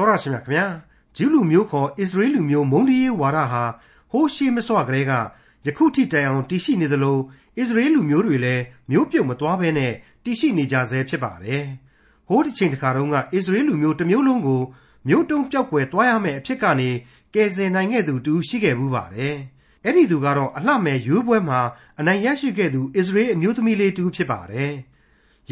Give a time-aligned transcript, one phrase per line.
[0.00, 0.66] တော်ရရှိမြခင်ဗျာ
[1.16, 3.64] ဂျူးလူမျိုးခေါ်အစ္စရေးလူမျိုးမုန်းတီးရေးဝါဒဟာ
[4.10, 5.12] ဟိုးရှိမစွာကလေးက
[5.66, 7.18] ယခုထိတိုင်အောင်တည်ရှိနေသလို
[7.58, 9.92] အစ္စရေးလူမျိုးတွေလည်းမျိုးပြုတ်မသွားဘဲနဲ့
[10.24, 11.64] တည်ရှိနေကြဆဲဖြစ်ပါတယ်
[12.28, 14.62] ဟိုးတစ်ချိန်တစ်ခါတုန်းကအစ္စရေးလူမျိုးတစ်မျိုးလုံးကို
[15.08, 16.90] မျိုးတုံးပြောက်ွယ်သွားရမယ့်အဖြစ်ကနေ
[17.34, 19.36] ကယ်ဆယ်နိုင်ခဲ့သူတူရှိခဲ့မှုပါတယ်
[19.84, 21.60] အဲ့ဒီသူကတော့အလှမဲ့ရွေးပွဲမှာ
[21.98, 24.72] အနိုင်ရရှိခဲ့သူအစ္စရေးအမျိုးသမီးလေးတူဖြစ်ပါတယ်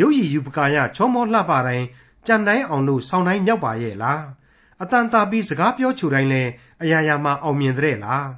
[0.01, 1.87] ရုပ်ရည်ယူပကာယချောမောလှပတိုင်း
[2.27, 4.23] ကြံတိုင်းအောင်လို့ဆောင်းတိုင်းမြောက်ပါရဲ့လား
[4.83, 6.43] အတန်တာပြီးစကားပြောချိုတိုင်းလဲ
[6.83, 8.29] အရာရာမှာအောင်မြင်တဲ့လား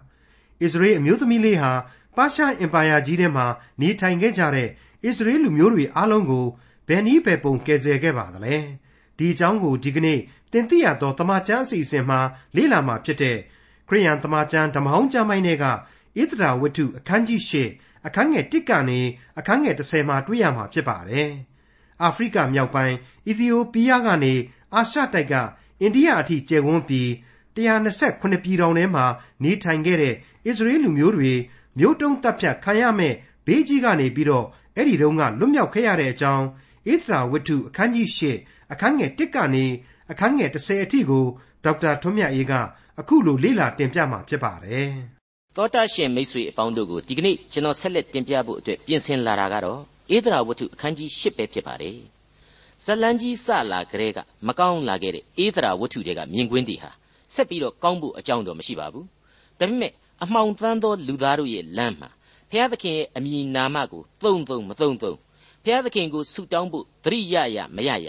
[0.62, 1.72] အစ္စရေးအမျိုးသမီးလေးဟာ
[2.16, 3.46] ပါရှားအင်ပါယာကြီးထဲမှာ
[3.80, 4.68] နေထိုင်ခဲ့ကြတဲ့
[5.04, 6.46] အစ္စရေးလူမျိုးတွေအားလုံးကို
[6.88, 8.56] ဘယ်နည်းပဲပုံကယ်ဆယ်ခဲ့ပါသလဲ
[9.18, 10.20] ဒီအကြောင်းကိုဒီကနေ့
[10.52, 12.20] တင်ပြရတော့တမချန်းအစီအစဉ်မှာ
[12.56, 13.36] လေ့လာမှာဖြစ်တဲ့
[13.88, 15.70] ခရိယန်တမချန်းဓမ္မဟောင်းကျမ်းပိုင်းတွေကဣ
[16.30, 17.52] သရာဝတ္ထုအခန်းကြီး၈
[18.06, 19.00] အခန်းငယ်1ကနေ
[19.38, 21.30] အခန်းငယ်30မှာတွေ့ရမှာဖြစ်ပါတယ်
[22.02, 24.34] အာဖရိကမြောက်ပိုင်းအီသီယိုးပီးယားကနေ
[24.74, 25.34] အာရှတိုက်က
[25.80, 27.08] အိန္ဒိယအထိကျယ်ဝန်းပြီး
[27.56, 29.04] 128ပြည်တော်ထဲမှာ
[29.42, 30.14] နေထိုင်ခဲ့တဲ့
[30.46, 31.32] အစ္စရေးလူမျိုးတွေ
[31.78, 33.14] မျိုးတုံးတပ်ဖြတ်ခံရမဲ့
[33.46, 36.45] ဘေးကြီးကနေပြီးတော့အဲ့ဒီတုန်းကလွတ်မြောက်ခဲ့ရတဲ့အကြောင်း
[36.92, 38.20] ဣသရာဝတ္ထုအခန်းကြီး၈
[38.72, 39.64] အခန်းငယ်1ကနေ
[40.10, 41.24] အခန်းငယ်30အထိကို
[41.64, 42.52] ဒေါက်တာထွန်းမြတ်အေးက
[43.00, 44.88] အခုလိုလေ့လာတင်ပြမှာဖြစ်ပါတယ်။
[45.56, 49.80] သောတာရှင်မိတ်ဆွေအပေါင်းတို့ကိုဒီကနေ့ကျွန်တော်ဆက်လက်တင်ပြဖို့အတွက်ပြင်ဆင်လာတာကတော့
[50.16, 51.96] ဧဒရာဝတ္ထုအခန်းကြီး၈ပဲဖြစ်ပါတယ်။
[52.84, 56.90] ဇလန်းကြီးစလာကလေးကမကောင်းလာခဲ့တဲ့ဧဒရာဝတ္ထုတွေကမြင်ကွင်းတည်ဟာ
[57.34, 59.04] ဆက်ပြီးတော့ကောင်းဖို့အကြောင်းတော့မရှိပါဘူး။
[59.59, 62.09] ဒါပေမဲ့အမှောင်သန်းသောလူသားတို့ရဲ့လမ်းမှာ
[62.50, 65.16] ဘုရားသခင်ရဲ့အမည်နာမကိုသုံးသုံးမသုံးသုံး
[65.64, 68.06] ဘုရားသခင်ကိုဆုတောင်းဖို့သတိရရမရရ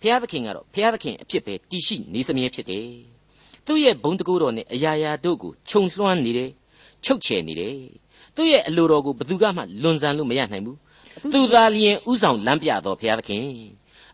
[0.00, 2.88] ဘုရားသခင်ကတော့ဘုရားသခင်အဖြစ်ပဲတည်ရှိနေစမြဲဖြစ်တယ်။
[3.66, 6.50] သူ့ရဲ့ဘုံတကူတော်နဲ့အရာရာတို့ကိုခြုံလွှမ်းနေတယ်
[7.04, 7.74] ချုပ်ချယ်နေတယ်။
[8.36, 10.76] သူ့ရဲ့အလိုတော်ကိုဘယ်သူကမှလွန်ဆန်လို့မရနိုင်ဘူး။
[11.32, 13.44] သူသာလျင်ဥဆောင်လမ်းပြတော်ဘုရားသခင်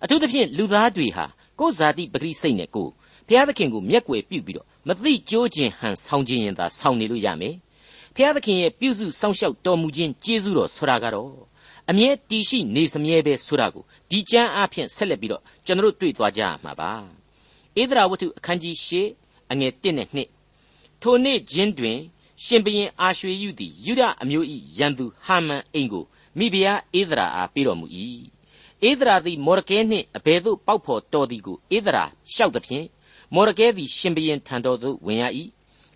[0.03, 1.25] အထူးသဖြင့်လူသားတွေဟာ
[1.59, 2.89] ကိုယ်ဇာတိပဂရိစိတ်နဲ့ကို
[3.29, 7.55] ဘုရားသခင်ကိုမျက်ကွယ်ပြုပြီးတော့မသိကြိုးခြင်းဟန်ဆောင်ခြင်းရင်သာဆောင်နေလို့ရမယ်။
[8.15, 11.33] ဘုရားသခင်ရဲ့ပြုစုစောင့်ရှောက်တော်မူခြင်းကျေးဇူးတော်ဆိုတာကတော့
[11.91, 16.91] အမြဲတည်ရှိနေစမြဲပဲဆိုတာကိုဒီကျမ်းအားဖြင့်ဆက်လက်ပြီးတော့ကျွန်တော်တို့တွေ့သွားကြရမှာပါ။
[17.81, 18.93] ဧဒရာဝတ္ထုအခန်းကြီး၈
[19.51, 20.21] အငယ်၁နဲ့၂
[21.03, 21.99] ထိုနေ့ချင်းတွင်
[22.45, 24.47] ရှင်ဘရင်အာရွှေယုသည်ယူဒအမျိုး၏
[24.79, 26.05] ရန်သူဟာမန်အိမ်ကို
[26.39, 27.87] မိဖုရားဧဒရာအားပေးတော်မူ၏။
[28.87, 32.87] ဧဒရာသည်မော်ရကဲနှင့်အဘယ်သို့ပေါက်ဖော်တော်သည်ကိုဧဒရာလျှောက်သဖြင့်
[33.35, 35.25] မော်ရကဲသည်ရှင်ဘရင်ထံတော်သို့ဝင်ရ၏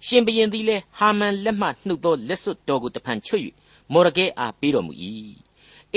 [0.06, 3.42] ရှင်ဘရင်သည်လည်းဟာမန်လက်မှနှုတ်သောလက်စွပ်တော်ကိုတဖန်ချွတ်၍
[3.92, 4.92] မော်ရကဲအားပေးတော်မူ၏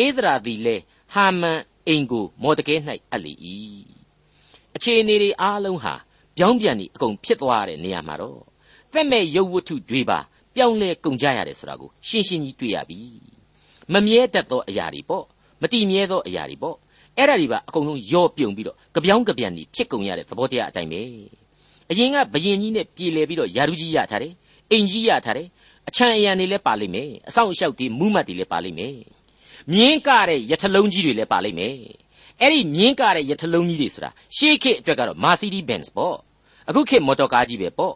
[0.04, 2.76] ဧဒရာသည်လည်းဟာမန်အိမ်ကိုမော်တကဲ၌
[3.12, 3.34] အပ်လေ၏
[4.76, 5.94] အခြေအနေတွေအားလုံးဟာ
[6.38, 8.42] ပြောင်းပြန်နေအကုန်ဖြစ်သွားတဲ့နေရာမှာတော့
[8.92, 10.20] သက်မဲ့ရုပ်ဝတ္ထုတွေပါ
[10.56, 13.00] ပြောင်းလဲကုန်ကြရတယ်ဆိုတာကိုရှင်းရှင်းကြီးတွေ့ရပြီ
[13.94, 15.26] မမြဲတတ်သောအရာတွေပေါ့
[15.62, 16.78] မတည်မြဲသောအရာတွေပေါ့
[17.18, 21.02] အဲ့ဒါတွေပါအကုန်လုံးရော့ပြုံပြီးတော့ကြပြောင်းကြပြန်နေဖြစ်ကုန်ရတဲ့သဘောတရားအတိုင်းပဲ
[21.92, 24.34] အရင်ကဘယင်ကြီးနဲ့ပြည်လဲပြီးတော့ယာရုကြီးရထားတယ်
[24.72, 25.48] အိမ်ကြီးရထားတယ်
[25.88, 28.96] အချမ်းအယံတွေလည်းပါလိမ့်မယ်အဆောင်အရှောက်တွေမူးမတ်တွေလည်းပါလိမ့်မယ်
[29.72, 31.76] မြင်းကတဲ့ရထလုံးကြီးတွေလည်းပါလိမ့်မယ်
[32.42, 36.18] အဲ့ဒီမြင်းကတဲ့ရထလုံးကြီးတွေဆိုတာရှေးခေတ်အတွက်ကတော့ Mercedes Benz ပေါ့
[36.70, 37.96] အခုခေတ်မော်တော်ကားကြီးပဲပေါ့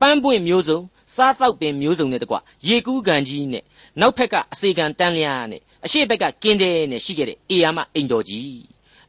[0.00, 0.80] ပန်းပွင့်မျိုးစုံ
[1.14, 2.36] စားတောက်ပင်မျိုးစုံနဲ့တကွ
[2.68, 3.64] ရေကူးကန်ကြီးနဲ့
[4.00, 8.62] နောက်ဖက်ကအစေကန်တန်းလျားနဲ့ အရှိဘက်ကကင်းတယ်နဲ့ရှိခဲ့တဲ့အေယာမအိမ်တော်ကြီး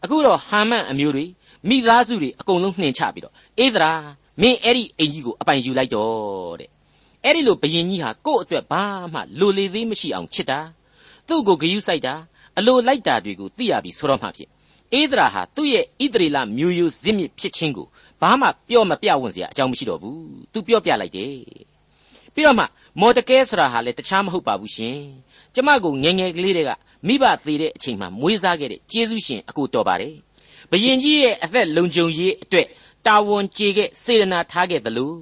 [0.03, 1.25] အခုတော့ဟာမန်အမျိုးတွေ
[1.69, 4.03] မိသားစုတွေအကုန်လုံးနှင်ချပြီးတော့အေးသလား
[4.41, 6.69] မင်းအဲ့ဒီအိမ်ကြီးကိုအပိုင်ယူလိုက်တော့တဲ့
[7.23, 8.83] အဲ့ဒီလိုဘယင်ကြီးဟာကို့အတွက်ဘာ
[9.13, 10.59] မှလိုလေသေးမရှိအောင်ချစ်တာ
[11.27, 12.13] သူ့ကိုဂယုစိုက်တာ
[12.57, 14.49] အလိုလိုက်တာတွေကိုသိရပြီဆိုတော့မှဖြစ်
[14.93, 17.87] အေးသရာဟာသူ့ရဲ့ဣသရေလမျိုးရိုးဇစ်မြစ်ဖြစ်ခြင်းကို
[18.21, 20.19] ဘာမှပြောမပြဝင့်စရာအကြောင်းမရှိတော့ဘူး
[20.53, 21.35] သူပြောပြလိုက်တယ်
[22.33, 22.65] ပြီးတော့မှ
[22.99, 24.99] မော်တကဲဆိုတာဟာလည်းတခြားမဟုတ်ပါဘူးရှင်
[25.55, 26.71] ကျမကိုငငယ်ကလေးတွေက
[27.07, 30.15] မိဘသေးတဲ့အချိန်မှာမွေးစားခဲ့တဲ့ကျေးဇူးရှင်အကိုတော်ပါတယ်
[30.71, 32.67] ဘယင်ကြီးရဲ့အသက်လုံခြုံရေးအတွက်
[33.07, 35.13] တာဝန်ကျေခဲ့စေတနာထားခဲ့သလို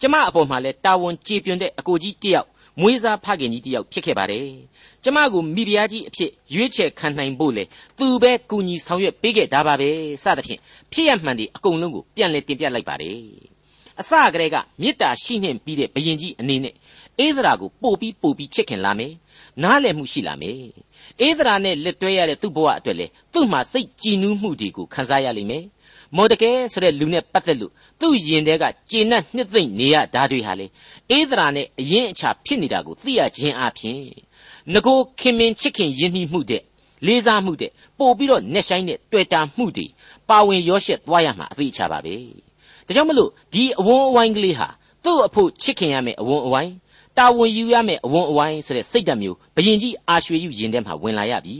[0.00, 2.48] ကျမအပေါ်မှာလည်းတာဝန်ကျေပြွန်တဲ့အကိုကြီးတယောက်
[2.80, 4.48] မွေးစားဖခင်ကြီးတယောက်ဖြစ်ခဲ့ပါတယ်
[5.04, 7.64] ကျမကိုမိဖုရားကြီးအဖြစ်ရွေးချယ်ခံနိုင်ဖို့လေ
[7.98, 9.90] သူပဲကူညီဆောင်ရွက်ပေးခဲ့တာပါပဲ
[10.22, 10.60] စသဖြင့်
[10.92, 13.18] ဖြစ်ရမှန်ဒီအကုန်လုံးကိုပြန်လဲတင်ပြလိုက်ပါတယ်
[14.00, 16.74] အစကတည်းကမေတ္တာရှိနှင့်ပြီးတဲ့ဘယင်ကြီးအနေနဲ့
[17.18, 19.12] အေးသရာကိုပို့ပြီးပို့ပြီးချစ်ခင်လာမယ်
[19.62, 20.56] နားလည်မှုရှိလာမယ်
[21.20, 25.64] အေးသရာနဲ့လက်တွဲရတဲ့သူ့ဘဝအတွက်လေသူ့မှာစိတ်ကြည်နူးမှုတွေကိုခံစားရလိမ့်မယ်
[26.16, 30.66] မော်ဒကဲဆိုတဲ့လူနဲ့ပတ်သက်လို့သူ့ယင်တဲ့ကကျေနပ်နှစ်သိမ့်နေရဓာတွေဟာလေ
[31.10, 33.98] အေးသရာနဲ့အရင်အချာဖြစ်နေတာကိုသိရခြင်းအပြင်
[34.72, 36.62] ငကိုခင်မင်ချစ်ခင်ယဉ်နှီးမှုတဲ့
[37.06, 39.86] လေးစားမှုတဲ့ပို့ပြီးတော့နှက်ဆိုင်တဲ့တွေ့တာမှုတွေ
[40.28, 42.14] ပါဝင်ရောရှက်သွားရမှာအသေးချပါပဲ
[42.86, 44.68] ဒါကြောင့်မလို့ဒီအဝန်းအဝိုင်းကလေးဟာ
[45.04, 46.72] သူ့အဖို့ချစ်ခင်ရမယ့်အဝန်းအဝိုင်း
[47.18, 51.56] တာဝန်ယူရမယ့်အဝန်းအဝိုင်းဆိုတဲ့စိတ်ဓာတ်မျိုးဘယင်ကြီးအာရွှေယူရင်ထဲမှာဝင်လာရပြီ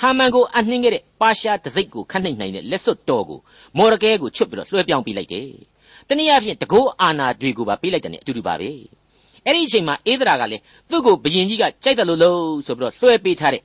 [0.00, 3.38] ဟဟာမန်ကိုအနှင်းခဲ့တဲ့ပါရှားတစိ့ကိုခတ်နှိမ့်နိုင်တဲ့လက်စွပ်တော်ကို
[3.76, 5.48] မော်ရကဲကိုချွတ်ပြီးတော့လွှဲပြောင်းပေးလိုက်တယ်။
[6.08, 8.70] တနည်းအားဖြင့်တကောအာနာတွေကိုပါပေးလိုက်တယ်နဲ့အတူတူပါပဲ။
[9.46, 13.62] အဲ့ဒီအချိန်မှာအေးဒရာကလည်းသူ့ကိုဘယင်ကြီးကကြိုက်တယ်လို့လို့ဆိုပြီးတော့လွှဲပေးထားတဲ့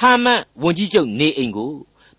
[0.00, 1.70] ဟာမန်ဝန်ကြီးချုပ်နေအိမ်ကို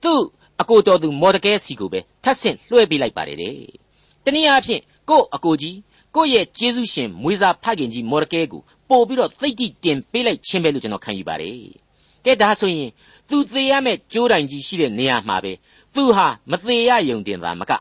[0.04, 0.22] သူ့
[0.62, 3.58] အကိုတော်သူမော်ဒကဲစီကိုပဲထပ်ဆင့်လွှဲပေးလိုက်ပါတယ်တဲ့။
[4.26, 5.76] တနည်းအားဖြင့်ကို့အကိုကြီး
[6.16, 11.58] ကိုယ့်ရဲ့ကျေးဇူးရှင်မွေးစားဖခင်ကြီးမော်ဒကဲကိုပို့ပြီးတော့သိတိတင်ပေးလိုက်ခြင်းပဲလို့ကျွန်တော်ခံယူပါတယ်။
[12.26, 12.90] ကဲဒါဆိုရင်
[13.30, 15.54] သူသေရမဲ့ကြိုးတိုင်ကြီးရှိတဲ့နေရာမှာပဲ
[15.96, 17.72] သူဟာမသေးရယုံတင်တာမက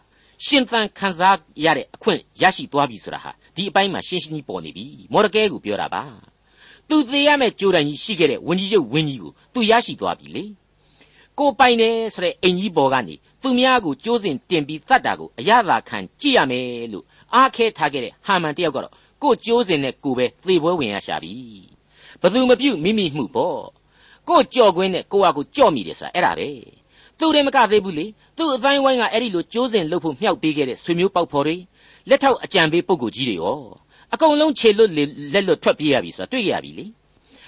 [0.47, 6.03] ရှင်သန်ခံစားရတဲ့အခွင့်ရရှိသွားပြီဆိုတာဟာဒီအပိုင်းမှာရှင်းရှင်းကြီးပေါ်နေပြီမော်ဒကဲကိုပြောတာပါ
[6.89, 10.45] သူသေးရမဲ့ကြိုးတိုင်ကြီးရှိခဲ့တဲ့ဝင်းကြီးရုပ်ဝင်းကြီးကိုသူရရှိသွားပြီလေ
[11.39, 18.93] ကိုပိုင်တယ်ဆိုတဲ့အိမ်ကြီးပေါ်ကနေသူများကိုကြိုးစင်တင်ပြီးသတ်တာကိုအရသာခံကြည့်ရမယ်လို့ အားခဲထားခဲ့တဲ့ဟာမန်တယောက်ကတော့
[19.23, 21.33] ကိုကြိုးစင်နဲ့ကိုပဲသေပွဲဝင်ရရှာပြီ
[22.23, 23.59] ဘသူမပြုတ်မိမိမှုပေါ့
[24.29, 26.49] ကိုကြော်ကွင်းနဲ့ကိုကကိုကြော့မိတယ်ဆိုတာအဲ့ဒါပဲ
[27.19, 28.07] သူတွေမကသေးဘူးလေ
[28.37, 31.57] သူ့အတိုင်းဝိုင်းကအဲ့ဒီလိုကြိုးစင်လှုပ်ဖို့မြှောက်ပေးခဲ့တဲ့ဆွေမျိုးပေါက်ဖော်တွေ
[32.09, 33.59] လက်ထောက်အကြံပေးပုဂ္ဂိုလ်ကြီးတွေရော
[34.15, 34.91] အကုန်လုံးခြေလွတ်
[35.33, 36.87] လက်လွတ်ထွက်ပြေးရပြီဆိုတာတွေ့ရပြီလေ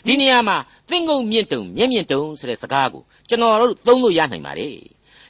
[0.06, 0.56] ဒီနေရာမှာ
[0.90, 4.74] သင်္ကုံမြင့်တုံမြင့်မြင့်တုံဆိုတဲ့စကားကိုကျွန်တော်တို့သုံးလို့ရနိုင်ပါတယ်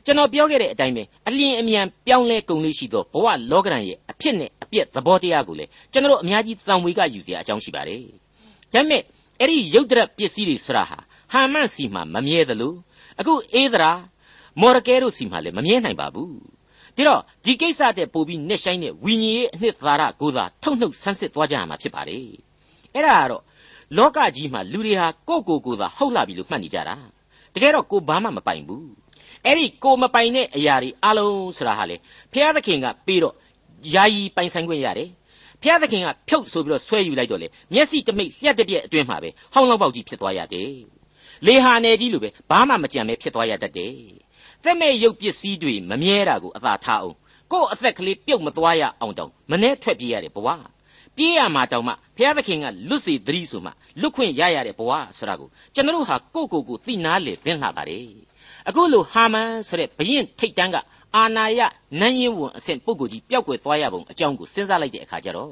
[0.06, 8.00] ကျွန်တော်ပြောခဲ့တဲ့အတိုင်းပဲအလျင်အမြန်ပြောင်းလဲကုန်လေးရှိသောဘဝလောကဓာတ်ရဲ့အဖြစ်နဲ့အပျက်သဘောတရားကိုလည်းကျွန်တော်အများကြီးသံဝေကယူเสียအကြောင်းရှိပါတယ်။
[8.74, 9.02] ဒါပေမဲ့
[9.40, 10.98] အဲ့ဒီရုပ်တရက်ပစ္စည်းတွေဆရာဟာ
[11.32, 12.74] ဟာမန်စီမှာမမြဲသလို
[13.20, 13.90] အခုအေးသရာ
[14.60, 16.30] မော်ရကဲတို့စီမှာလည်းမမြဲနိုင်ပါဘူး။
[16.96, 22.18] ဒါတော့ဒီကိစ္စတဲ့ပို့ပြီးနှက်ဆိုင်တဲ့ဝိညာဉ်ရေးအနှစ်သာရကိုသာထုတ်နှုတ်ဆန်းစစ်သွားကြရမှာဖြစ်ပါလေ။
[22.94, 23.42] အဲ့ဒါကတော့
[23.96, 26.96] လောကကြီးမှာလူတွေဟာကိုယ့်ကိုယ်ကိုယ်သာဟုတ်လာပြီလို့မှတ်နေကြတာ။
[27.54, 29.03] တကယ်တော့ကိုဘာမှမပိုင်ဘူး
[29.46, 31.96] အဲ့ဒီကိုမပိုင်တဲ့အရာတွေအလုံးဆိုတာဟာလေ
[32.32, 33.34] ဘုရားသခင်ကပြီးတော့
[33.94, 35.10] ယာယီပိုင်ဆိုင်ခွင့်ရတယ်
[35.62, 40.72] ဘုရားသခင်ကဖြုတ်ဆိုပြီးတော့ဆွဲယူလိုက်တော့လေမျက်စိတမိတ်လျှက်တစ်ပြက်အတွင်းမှာပဲဟောင်းလောက်ပေါက်ကြီးဖြစ်သွားရတယ်
[41.46, 43.94] လေဟာနယ်ကြီးလိုပဲဘာမှမကြံပဲဖြစ်သွားရတတ်တယ်
[44.64, 47.16] သက်မဲ့ရုပ်ပစ္စည်းတွေမမြဲတာကိုအသာထားအောင်
[47.52, 50.48] ကိုယ့်အသက်ကလေးပြုတ်မသွားရအောင်တောင်မနှဲထွက်ပြေးရတယ်ဘဝ
[51.16, 53.70] ပြေးရမှာတောင်မှဘုရားသခင်ကလွတ်စေသတိဆိုမှ
[54.00, 58.06] လွတ်ခွင့်ရရတဲ့ဘဝဆိုတာကိုကျွန်တော်တို့ဟာကိုယ့်ကိုယ်ကိုသိနာလေသင်လှပါတယ်
[58.68, 60.76] အခုလိုဟာမန်ဆိုတဲ့ဘရင်ထိတ်တန်းက
[61.16, 61.60] အာနာယ
[62.00, 65.50] နန်းရင်ဝန်အဆင့်ပုဂ္ဂိုလ်ကြီးပျောက်ကွယ်သွားရပုံအကြောင်းကိုစဉ်းစားလိုက်တဲ့အခါကျတော့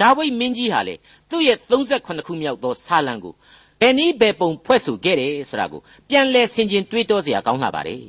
[0.00, 0.94] ဒါဝိမင်းကြီးဟာလေ
[1.30, 3.34] သူ့ရဲ့38ခုမြောက်သောဆာလံကို
[3.80, 8.00] ဘယ်နည်းဘယ်ပုံဖွဲ့ဆိုခဲ့တယ်ဆိုတာကိုပြန်လဲဆင်ခြင်တွေးတောစရာကောင်းလာပါတယ်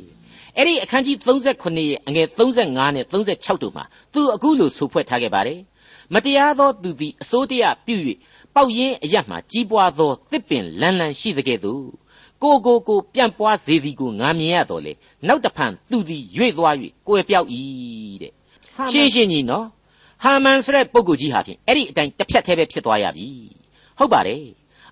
[0.58, 3.84] အဲ့ဒီအခန်းကြီး38ရဲ့အငယ်35နဲ့36တို့မှာ
[4.14, 5.60] သူအခုလိုဆိုဖွဲ့ထားခဲ့ပါတယ်
[6.14, 7.96] မတရားသောသူသည်အစိုးတရားပြု၍
[8.56, 11.86] ပေါက်ရင်းအရမှကြီးပွားသောတစ်ပင်လန်းလန်းရှိတဲ့ကဲ့သို့
[12.44, 14.94] ကိုကိုကိုပြန့်ပွားစေသည်ကိုငါမြင်ရတော့လေ
[15.28, 16.76] နောက်တဖန်သူသည်ရွေ့သွား၍
[17.08, 17.48] ကိုယ်ပြောက်၏
[18.22, 18.32] တဲ့
[18.92, 19.66] ရှင်းရှင်းကြီးနော်
[20.24, 23.28] ဟာမန်ဆိုတဲ့ပုဂ္ဂိုလ်ကြီးဟာဖြင့်အဲ့ဒီအတိုင်းတစ်ဖြတ်သေးပဲဖြစ်သွားရပြီ
[23.98, 24.44] ဟုတ်ပါတယ်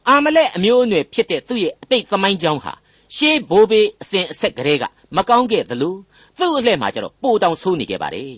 [0.07, 2.73] အာမလက်အမျိုးအနွယ်ဖြစ်တဲ့သူ့ရဲ့အတိတ်သမိုင်းကြောင်းဟာ
[3.15, 4.83] ရှေးဘိုးဘေးအစဉ်အဆက်ကလေးက
[5.15, 5.95] မကောင်းခဲ့သလို
[6.39, 8.33] သူ့အလှဲ့မှာကျတော့ပိုတောင်ဆိုးနေခဲ့ပါတယ်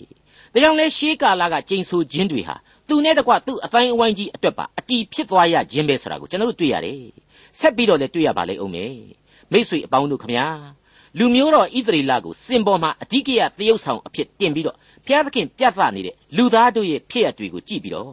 [0.52, 2.56] ဒါကြောင့်လဲရှေးကာလကကျိန်ဆိုခြင်းတွေဟာ
[2.88, 6.98] သူနဲ့တကွသူ့အတိုင်းအဝိုင်းကြီးအတွက်ပါအတီးဖြစ်သွားရခြင်းပဲဆိုတာကိုကျွန်တော်တို့တွေ့ရတယ်
[7.58, 8.92] ဆက်ပြီးတော့လည်းတွေ့ရပါလိမ့်အောင်မယ်
[9.52, 10.46] မိษွေအပေါင်းတို့ခမညာ
[11.18, 14.76] လူမျိုးတော်ဣသရေလကိုစင်ပေါ်မှာအဓိကရတရုတ်ဆောင်အဖြစ်တင်ပြီးတော့
[15.06, 18.12] ဘုရားသခင်ပြသနေတဲ့လူသားတို့ရဲ့ဖြစ်ရတွေကိုကြည့်ပြီးတော့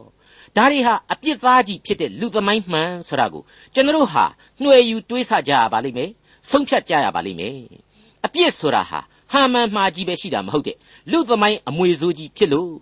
[0.58, 3.44] ဒါတွေဟာအပြစ်သားကြီးဖြစ်တဲ့လူသမိုင်းမှန်ဆိုတာကို
[3.74, 4.26] ကျွန်တော်တို့ဟာ
[4.62, 6.10] နှွယ်ယူတွေးဆကြရပါလိမ့်မယ်
[6.50, 7.58] ဆုံးဖြတ်ကြရပါလိမ့်မယ်
[8.26, 9.00] အပြစ်ဆိုတာဟာ
[9.32, 10.78] ဟာမန်မှာကြီးပဲရှိတာမဟုတ်တဲ့
[11.12, 12.74] လူသမိုင်းအမွေဆိုးကြီးဖြစ်လို့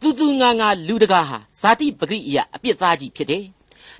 [0.00, 3.44] သူသူငါငါလူတကာဟာဇာတိပဂရိအယအပြစ်သားကြီးဖြစ်တယ်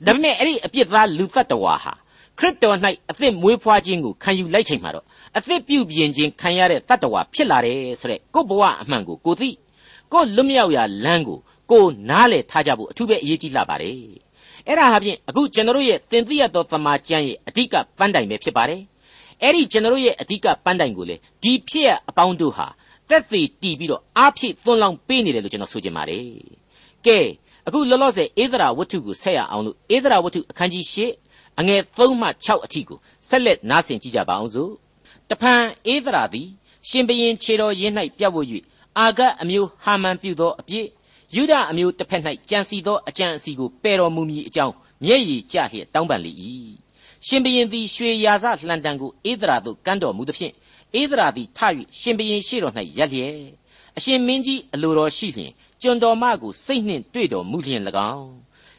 [0.06, 1.92] ဒါပေမဲ့အဲ့ဒီအပြစ်သားလူသတ္တဝါဟာ
[2.38, 2.76] ခရစ်တော်၌
[3.10, 5.04] အသက်မွေးဖွားခြင်းကိုခံယူလိုက်ချိန်မှာတော့
[5.36, 9.50] အသက်ပြုပြင်ခြင်းခံရတဲ့တတ္တဝါဖြစ်လာတယ်ဆိုတဲ့ကိုယ့်ဘဝအမှန်ကိုကိုသိ
[10.12, 11.38] ကိုလွတ်မြောက်ရာလမ်းကို
[11.70, 13.94] ကိုနားလေထားကြဖို့အထူးပဲအရေးကြီးလာပါတယ်
[14.66, 18.80] အဲ့ဒါဟာဖြင့်အခုကျွန်တော်ရဲ့သင်သိရသောသမာကျမ်းရဲ့အဓိကပန်းတိုင်ပဲဖြစ်ပါတယ်
[19.42, 22.66] အဲ့ဒီကျွန်တော်ရဲ့အဓိကပန်းတိုင်ကိုလေဒီဖြစ်ရအပေါင်းတို့ဟာ
[23.10, 26.24] တက်သေးတီးပြီးတော့အားဖြည့်သွန်းလောင်းပေးနေတယ်လို့ကျွန်တော်ဆိုချင်ပါတယ်
[27.06, 27.18] ကဲ
[27.66, 30.96] အခုလောလောဆယ်ဧဒရာဝတ္ထုကိုဆက်ရအောင်လို့ဧဒရာဝတ္ထုအခန်းကြီး၈
[31.58, 32.98] အငယ်3မှ6အထိကို
[33.28, 34.72] ဆက်လက်နားဆင်ကြည့်ကြပါအောင်စို့
[35.30, 35.62] တဖန်
[35.92, 36.48] ဧဒရာသည်
[36.88, 38.46] ရှင်ဘရင်ခြေတော်ရင်း၌ပြတ်ဝတ်၍
[38.98, 40.86] အာဂတ်အမျိုးဟာမန်ပြုသောအပြစ်
[41.34, 44.74] ယူဒအမျိုးတစ်ဖက်၌ကြံစီသောအကြံအစီကိုပယ်တော်မူမည်အကြောင်း
[45.04, 46.32] မျက်ရည်ကျလျက်တောင်းပန်လေ၏
[47.26, 50.52] ရှင်ဘရင်သည်ရွှေရာဇလှန်တံကိုဧဒရာသို့ကမ်းတော်မူသဖြင့်
[51.00, 51.58] ဧဒရာသည်ထ၍
[52.00, 53.36] ရှင်ဘရင်ရှေ့တော်၌ရက်လျက်
[53.96, 57.82] အရှင်မင်းကြီးအလိုတော်ရှိလျင်ကျွန်တော်မကိုစိတ်နှင့်တွေ့တော်မူလျင်၎
[58.14, 58.32] င်း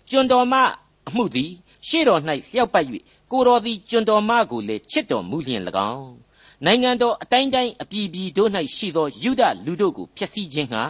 [0.09, 0.53] ကျွန်တော်မ
[1.07, 1.51] အမှုသည်
[1.87, 2.85] ရှေ့တော်၌လျှောက်ပတ်၍
[3.31, 5.61] ကိုတော်သည်ကျွန်တော်မကိုလည်းချစ်တော်မူလျင်၎
[5.93, 6.13] င်း
[6.65, 10.83] နိုင်ငံတော်အတိုင်းတိုင်းအပြည်ပြည်တို့၌ရှိသောယုဒလူတို့ကိုဖျက်ဆီးခြင်းဟာ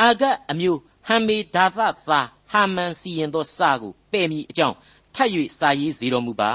[0.00, 1.88] အာဂတ်အမျိုးဟံမေဒါသသာ
[2.50, 4.76] ဟာမန်စီရင်သောစာကိုပယ်မိအကြောင်း
[5.14, 6.52] ထပ်၍စာရေးစေတော်မူပါ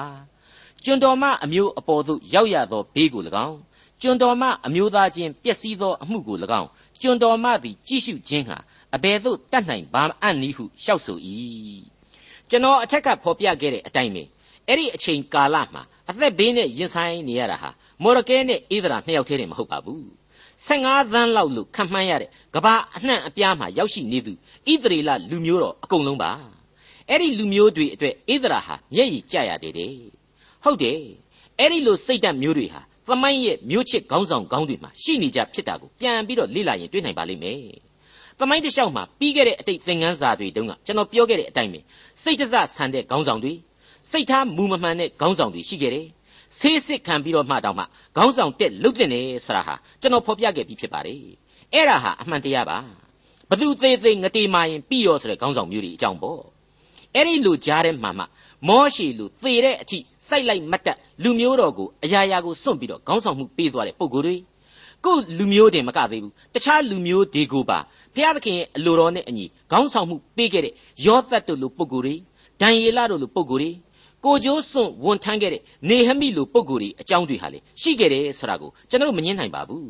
[0.84, 3.58] ကျွန်တော်မအမျိုးအပေါ်သို့ရောက်ရသောဘေးကို၎င်း
[4.02, 6.70] ကျွန်တော်မအမျိုးသားချင်းပျက်စီးသောအမှုကို၎င်း
[7.02, 8.58] ကျွန်တော်မသည်ကြည့်ရှုခြင်းဟာ
[8.96, 11.18] အဘယ်သို့တတ်နိုင်ပါအံ့နည်းဟုရှောက်ဆို၏
[12.50, 14.24] ကျွန်တော်အထက်ကဖော်ပြခဲ့တဲ့အတိုင်းပဲ
[14.68, 17.70] အဲ့ဒီအချိန်ကာလမှာအသက်ဘေးနဲ့ရင်ဆိုင်နေရတာဟာ
[18.04, 20.04] မော်ရကဲနဲ့ဣသရာနှစ်ယောက်တည်းတည်းမဟုတ်ပါဘူး
[20.68, 24.32] 15သန်းလောက်လို့ခန့်မှန်းရတဲ့ကဘာအနှံ့အပြားမှာရောက်ရှိနေသူ
[24.72, 26.32] ဣသရေလလူမျိုးတော်အကုန်လုံးပါ
[27.10, 29.96] အဲ့ဒီလူမျိုးတွေအတွက်ဣသရာဟာမျက်ရည်ကျရသေးတယ်
[30.64, 31.00] ဟုတ်တယ်
[31.60, 37.60] အဲ့ဒီလိုစိတ်ဓာတ်မျိုးတွေဟာသမိုင်းရဲ့မျိုးချစ်ခေါင်းဆောင်ခေါင်းတွေမှာရှိနေကြဖြစ်တာကိုပြန်ပြီးတော့လေ့လာရင်တွေ့နိုင်ပါလိမ့်မယ်
[38.40, 41.80] သမိုင်းတစ်လျှောက်မှာပြီးခဲ့တဲ့အတိတ်သင်ခန်းစာတွေတုန်းကကျွန်တော်ပြောခဲ့တဲ့အတိုင်းပဲ
[42.24, 43.54] စိတ်တစဆန်တဲ့ခေါင်းဆောင်တွေ
[44.12, 46.08] စိတ်ထားမူမမှန်တဲ့ခေါင်းဆောင်တွေရှိခဲ့တယ်
[46.60, 47.84] ဆေးစစ်ခံပြီးတော့မှတောင်မှ
[48.16, 51.20] ခေါင်းဆောင်တက်လုတ်တဲ့နေဆိုတာဟာကျွန်တော်ဖော်ပြခဲ့ပြီးဖြစ်ပါတယ်
[51.74, 52.78] အဲ့ဒါဟာအမှန်တရားပါ
[53.50, 56.42] ဘသူသေးသေးငတေမာရင်ပြီးရောဆိုတဲ့ခေါင်းဆောင်မျိုးတွေအကြောင်းပေါ့
[57.16, 58.24] အဲ့ဒီလူကြားထဲမှာမှ
[58.68, 64.36] မောရှိလူသေတဲ့အထိစိုက်လိုက်မတ်တက်လူမျိုးတော်ကိုအရာရာကိုစွန့်ပြီးတော့ခေါင်းဆောင်မှုပေးသွားတဲ့ပုံကိုယ်တွေ
[65.06, 67.80] ကိုလူမျိုးတင်မကသေးဘူးတခြားလူမျိုးတွေကိုပါ
[68.18, 70.74] ဘုရားသခင်ရဲ့အလိုတော်နဲ့အညီခေါင်းဆောင်မှုပေးခဲ့တဲ့
[71.06, 72.16] ယောသတ်တို့လိုပုံကိုယ်တွေ
[72.62, 73.72] ဒံယေလတို့လိုပုံကိုယ်တွေ
[74.26, 79.90] ကိုကျိုးစွန့်ဝန်ထမ်းခဲ့တဲ့နေဟမိလိုပုံကိုယ်တွေအကြောင်းတွေဟာလေရှိခဲ့တယ်ဆိုတာကိုကျွန်တော်မငင်းနိုင်ပါဘူး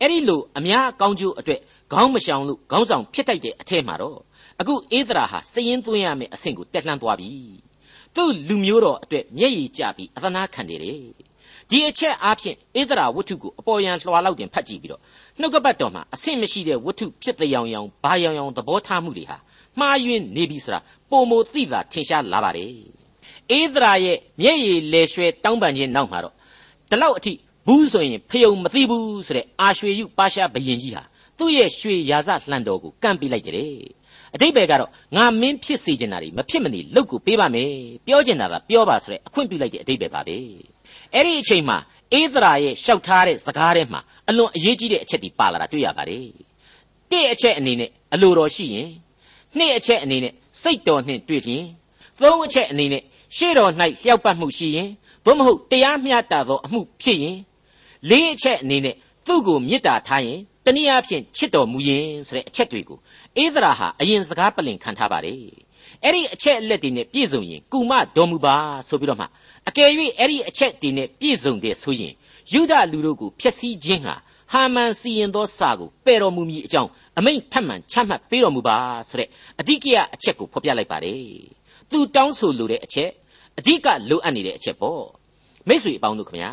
[0.00, 1.60] အဲ့ဒီလိုအများအကောင်းကျိုးအတွက်
[1.92, 4.18] ခေါင်းမရှောင်လို့ခေါင်းဆောင်ဖြစ်တတ်တဲ့အထက်မှာတော့
[4.60, 7.30] အခုအေးသရာဟာစည်ရင်သွင်းရမယ့်အဆင့်ကိုတက်လှမ်းသွားပြီ
[8.14, 11.02] သူ့လူမျိုးတော်အတွက်မျက်ရည်ကျပြီးအသနာခံနေတယ်
[11.70, 15.00] ဒီအချက်အားဖြင့်ဧဒရာဝတ္ထုကိုအပေါ်ယံလွှာလောက်တင်ဖတ်ကြည့်ပြီးတော့
[15.40, 19.36] နှုတ်ကပတ်တော်မှာအဆင့်မရှိတဲ့ဝတ္ထုဖြစ်တဲ့ရောင်ရောင်ဘာရောင်ရောင်သဘောထားမှုတွေဟာ
[19.78, 20.80] မှားယွင်းနေပြီဆိုတာ
[21.10, 22.70] ပုံမသိတာထင်ရှားလာပါတယ်
[23.58, 26.34] ဧဒရာရဲ့မျက်ရည်လေရွှဲတောင်းပန်ခြင်းနောက်မှာတော့
[26.90, 27.32] ဒီလောက်အထိ
[27.66, 31.02] ဘူးဆိုရင်ဖယုံမသိဘူးဆိုတဲ့အာရွှေယုပါရှားဘယင်ကြီးဟာ
[31.38, 33.74] သူ့ရဲ့ရွှေရာဇလှန်တော်ကိုကန့်ပြလိုက်တယ်
[34.34, 37.70] အတိတ်ဘယ်ကတော့ငါမင်းဖြစ်စေချင်တာတွေမဖြစ်မနေလုပ်ကိုပေးပါမယ်
[38.06, 40.36] ပြောချင်တာကပြောပါဆိုတဲ့အခွင့်ပြုလိုက်တဲ့အတိတ်ဘယ်ပါပဲ
[41.14, 41.78] အဲ့ဒီအချိန်မှာ
[42.12, 46.26] အေးသရာရဲ့ရှောက်ထားတဲ့စကားထဲမှာအလွန်အရေးကြီးတဲ့အချက်တွေပါလာတာတွေ့ရပါတယ်
[47.10, 48.90] တစ်အချက်အနေနဲ့အလိုတော်ရှိရင်
[49.56, 51.64] နှစ်အချက်အနေနဲ့စိတ်တော်နှင့်တွေ့လျင်
[52.22, 53.02] သုံးအချက်အနေနဲ့
[53.36, 53.70] ရှေ့တော်၌
[54.02, 54.88] လျှောက်ပတ်မှုရှိရင်
[55.24, 57.38] သို့မဟုတ်တရားမျှတသောအမှုဖြစ်ရင်
[58.10, 62.98] လေးအချက်အနေနဲ့သူ့ကိုမေတ္တာထားရင်တနည်းအားဖြင့်ချစ်တော်မူရင်ဆိုတဲ့အချက်တွေကို
[63.36, 65.36] အေးသရာဟာအရင်စကားပလင်ခံထားပါတယ်
[66.04, 68.56] အဲ့ဒီအချက်အလက်တွေနဲ့ပြည့်စုံရင်ကုမတော်မူပါ
[68.88, 69.26] ဆိုပြီးတော့မှ
[69.68, 72.12] အကယ်၍အဲ့ဒီအချက်တွေနဲ့ပြည့်စုံတဲ့ဆိုရင်
[72.52, 74.16] ယူဒလူတို့ကိုဖျက်ဆီးခြင်းဟာ
[74.52, 78.76] ဟာမန်စီရင်သောစာကိုပယ်တော်မူမည်အကြောင်းအမိန့်ထပ်မံချမှတ်ပေးတော်မူပါ
[79.08, 79.28] ဆိုတဲ့
[79.60, 81.22] အဓိကရအချက်ကိုဖော်ပြလိုက်ပါတယ်
[81.90, 83.10] သူတောင်းဆိုလိုတဲ့အချက်
[83.58, 85.04] အဓိကလိုအပ်နေတဲ့အချက်ပေါ့
[85.68, 86.52] မိတ်ဆွေအပေါင်းတို့ခမညာ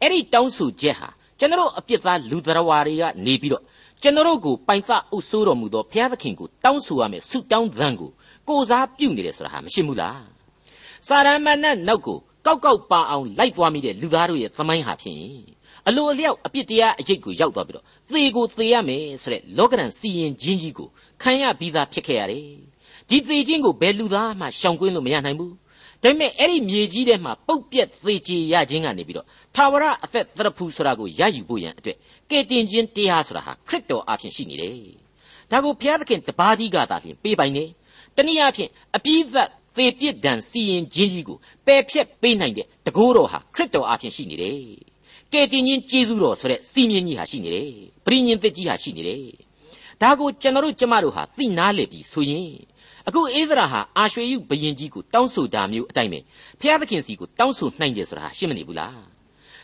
[0.00, 3.64] အဲ့ဒီတောင်းဆိုချက်ဟာကျွန်တော်အပြစ်သားလူတော်ဝါတွေကနေပြီးတော့
[4.02, 8.10] ကျွန်တော်ကိုပိုင်သအုပ်ဆိုးတော်မူသောဘုရားသခင်ကိုတောင်းဆိုရမယ်ဆုတောင်းသံကို
[8.48, 10.22] ကိုစားပြုနေတယ်ဆိုတာဟာမရှိဘူးလား
[11.06, 15.18] စာရမဏတ်နောက်ကို ကောက်ကောက်ပါအောင်လိုက်သွားမိတဲ့လူသားတို့ရဲ့သမိုင်းဟာဖြင့်
[15.88, 20.88] အလိုအလျောက်အပြစ်တရားအကျိတ်ကိုရောက်သွားပြီးတော့သေကိုသေရမယ်ဆိုတဲ့လောကရန်စီရင်ခြင်းကြီးကို
[21.22, 22.44] ခံရပြီးသားဖြစ်ခဲ့ရတယ်
[23.08, 25.54] ဒီသေခြင်းကိုဘယ်လူသားမှရှောင်ကွင်းလို့မရနိုင်ဘူး
[26.02, 29.26] ဒါပေမဲ့အဲ့ဒီမြေကြီးထဲမှာပုတ်ပြက်သေးချေရခြင်းကနေပြီးတော့
[29.56, 31.96] သာဝရအသက်သရဖူဆိုတာကိုရယူဖို့ရန်အတွက်
[32.30, 34.74] ကဲတင်ခြင်းတရားဆိုတာဟာခရစ်တော်အဖြစ်ရှိနေတယ်။
[35.50, 37.64] ဒါကိုဘုရားသခင်တပါးဒီကသာဖြင့်ပေးပိုင်နေ။
[38.16, 44.58] တနည်းအားဖြင့်အပြည့်သက် သေပြစ်ဒဏ်စီရင်ခြင်းကြီးကိုပယ်ဖြတ်ပေးနိုင်တဲ့တကိုးတော်ဟာခရစ်တော်အဖြစ်ရှိနေတယ်။
[45.32, 47.70] ကဲတင်ခြင်းကျေးဇူးတော်ဆိုတဲ့စီမင်းကြီးဟာရှိနေတယ်။
[48.04, 49.24] ပရိညင်သက်ကြီးဟာရှိနေတယ်။
[50.02, 52.50] ဒါကိုကျွန်တော်တို့ကျမတို့ဟာသိနာလေပြီဆိုရင်
[53.06, 56.20] အခုဧဒရာဟာအာရွှေယုဘယင်ကြီးကိုတောင်းဆိုတာမျိုးအတိုင်းပဲ
[56.60, 59.00] ဖျားသခင်စီကိုတောင်းဆိုနိုင်တယ်ဆိုတာရှင်းမနေဘူးလား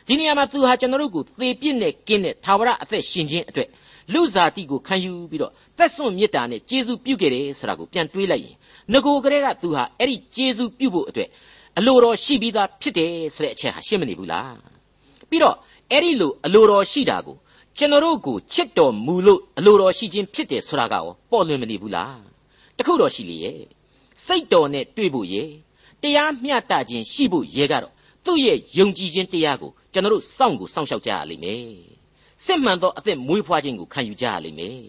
[0.06, 3.68] ဒီနေရာမှာသူဟာကျွန်တော်တို့ကိုသေပြစ်နဲ့ကင်းတဲ့သာဝရအသက်ရှင်ခြင်းအတွက်
[4.12, 8.56] လူစားတိကိုခံယူပြီးတော့သက်စွန့်မေတ္တာနဲ့ကျေးဇူးပြုခဲ့တယ်ဆိုတာကိုပြန်တွေးလိုက်ရင်
[8.92, 11.28] ငကိုကလေးကသူဟာအဲ့ဒီကျေးဇူးပြုဖို့အတွက်
[11.78, 14.56] အလိုတော်ရှိပြီးသားဖြစ်တယ်ဆိုတဲ့အချက်ဟာရှင်းမနေဘူးလား
[15.28, 15.56] ပြီးတော့
[15.90, 17.36] အဲ့ဒီလိုအလိုတော်ရှိတာကို
[17.78, 22.20] ကျွန်တော်တို့ကိုချစ်တော်မူလို့အလိုတော်ရှိခြင်းဖြစ်တယ်ဆိုတာကရောပေါ်လွင်မနေဘူးလား
[22.78, 23.60] တခုတော့ရှိလေရဲ့
[24.24, 25.50] စိတ်တော်နဲ့တွေ့ဖို့ရဲ့
[26.02, 27.92] တရားမျှတခြင်းရှိဖို့ရဲ့ကတော့
[28.24, 31.66] သူ့ရဲ့ယုံကြည်ခြင်းတရားကိုကျွန်တော်တို့စောင့်ကိုစောင့်ရှောက်ကြရလိမ့်မယ်
[32.44, 34.84] စစ်မှန်သောအသက်မွေးဖွားခြင်းကိုခံယူကြရလိမ့်မယ်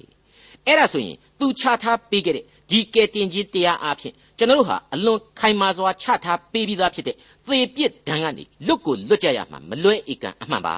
[0.68, 10.76] အဲ့ဒါဆိုရင်သူချထားပေးခဲ့တဲ့ ဒီကယ်တင်ခြင်းတရားအဖြစ်ကျွန်တော်တို့ဟာအလွန်ခိုင်မာစွာချထားပေးပြီးသားဖြစ်တဲ့သေပြစ်ဒဏ်ကနေလွတ်ကိုလွတ်ကြရမှာမလွဲဧကန်အမှန်ပါ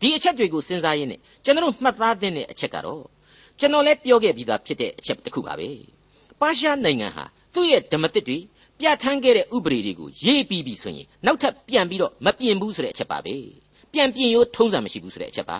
[0.00, 3.04] ဒီအချက်တွေကိုစဉ်းစားရင်းနဲ့ကျွန်တော်တို့မှတ်သားတဲ့အချက်ကတော့
[3.58, 5.68] ကျွန်တော်လည်းပြောခဲ့ပြီးသားဖြစ်တဲ့အချက်တစ်ခုပါပဲ
[6.40, 7.24] ပါရှားနိုင်ငံဟာ
[7.54, 8.38] သူ့ရဲ့ဓမ္မသစ်တွေ
[8.80, 13.34] ပြဋ္ဌာန်းခဲ့တဲ့ဥပဒေတွေကိုရေးပြီးပြီဆိုရင်နောက်ထပ်ပြန်ပြီးတော့မပြင်ဘူးဆိုတဲ့အချက်ပါပဲ
[13.92, 15.58] ပြန်ပြင်ရိုးထုံးစံမရှိဘူးဆိုတဲ့အချက်ပါ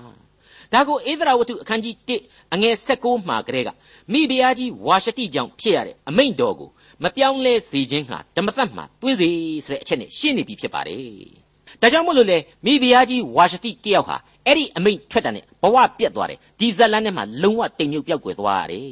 [0.74, 3.68] ဒါကိုဧသရာဝတ္ထုအခန်းကြီး1အငယ်16မှာကလေးက
[4.12, 6.70] မိဖုရားကြီးဝါရှတိကြောင့်ဖြစ်ရတဲ့အမိန့်တော်ကို
[7.02, 9.28] မပြောင်းလဲစေခြင်းဟာဓမ္မသတ်မှာတွင်းစေ
[9.66, 11.00] ဆိုတဲ့အချက်နဲ့ရှင်းနေပြီဖြစ်ပါတယ်
[11.80, 14.16] ဒါကြောင့်မို့လို့လေမိဖုရားကြီးဝါရှတိတယောက်ဟာ
[14.46, 18.90] အဲ့ဒီအမိန့်ထွက်တာနဲ့ဘဝပြတ်သွားတယ်ဒီဇက်လန်းထဲမှာလုံးဝတိမ်မြုပ်ပြောက်ကွယ်သွားရတယ်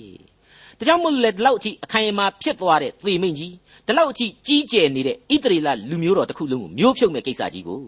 [0.79, 3.53] ဒါကြောင့်မို့လို့လေဒီလောက်အထိအခိုင်အမာဖြစ်သွားတဲ့သေမိန့်ကြီး
[3.87, 7.81] ဒီလောက်အထိကြီးကျယ်နေတဲ့ဣသရေလလူမျိုးတော်တစ်ခုလုံးကိုမျိုးဖြုတ်မဲ့ကိစ္စကြီးကို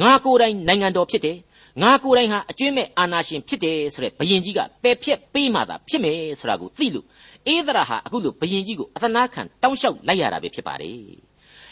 [0.00, 1.36] ငါကိုယ်တိုင်နိုင်ငံတော်ဖြစ်တယ်
[1.80, 7.06] ငါကိုယ်တိုင်ဟာအကျွင့်မဲ့အာနာရှင်ဖြစ်တယ်ဆိုတဲ့ဘယင်ကြီးကပယ်ဖြက်ပေးမှသာဖြစ်မယ်ဆိုတာကိုသိလို့
[7.46, 10.92] အေးသရာဟာအခုလိုဘယင်ကြီးကိုအသနာခံတောင်းလျှောက်လိုက်ရတာပဲဖြစ်ပါတယ်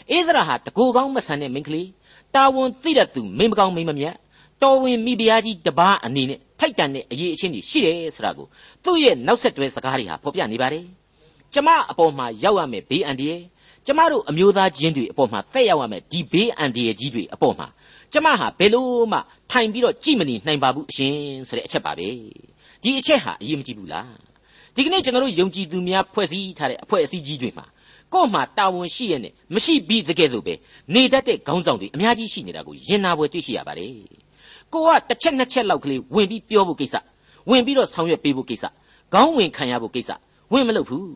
[0.09, 1.87] အေးသရာဟာတကိုယ်ကောင်းမဆန်တဲ့မိန်းကလေး
[2.35, 4.15] တာဝန်သိတဲ့သူမိန်းမကောင်းမိန်းမမြတ်
[4.63, 8.47] တော်ဝင်မိဖုရားကြီးတပားအနေနဲ့ထိုက်တန်တဲ့အရေးအချင်းကြီးရှိတယ်ဆိုတာကို
[8.83, 10.85] သူ့ရဲ့နောက်ဆက်တွဲစကားတွေဟာဖော်ပြနေပါတယ်
[11.53, 13.41] ကျမအပေါ်မှာရောက်ရမယ်ဘေးအန္တရာယ်
[13.85, 17.67] ကျမတို့အမျိုးသားချင်းတွေအပေါ်မှာတက်ရောက်ရမယ်ဒီဘေးအန္တရာယ်ကြီးတွေအပေါ်မှာ
[18.13, 19.19] ကျမဟာဘယ်လို့မှ
[19.51, 21.15] ထိုင်ပြီးတော့ကြည်မနေနိုင်ပါဘူးအရှင်
[21.47, 22.07] ဆိုတဲ့အချက်ပါပဲ
[22.83, 24.13] ဒီအချက်ဟာအရေးမကြီးဘူးလား
[24.75, 27.65] ဒီကနေ့ကျွန်တော်တို့ယုံကြည်သူများဖွဲ့စည်းထားတဲ့အဖွဲ့အစည်းကြီးတွေမှာ
[28.13, 30.53] ကို့မှာတာဝန်ရှိရနဲ့မရှိပြီးတကယ်လို့ပဲ
[30.93, 33.93] နေတတ်တဲ့ခေါင်းဆောင်တွေအများကြီးရှိနေတာကိုရင်နာပွဲတွေ့ရှိရပါတယ်
[34.73, 36.95] ကိုကတစ်ချက်နှစ်ချက်လောက်ကလေးဝင်ပြီးပြောဖို့ကိစ္စ
[37.49, 38.65] ဝင်ပြီးတော့ဆောင်ရွက်ပေးဖို့ကိစ္စ
[39.13, 40.11] ခေါင်းဝင်ခံရဖို့ကိစ္စ
[40.51, 41.07] ဝင်မလုပ်ဘူး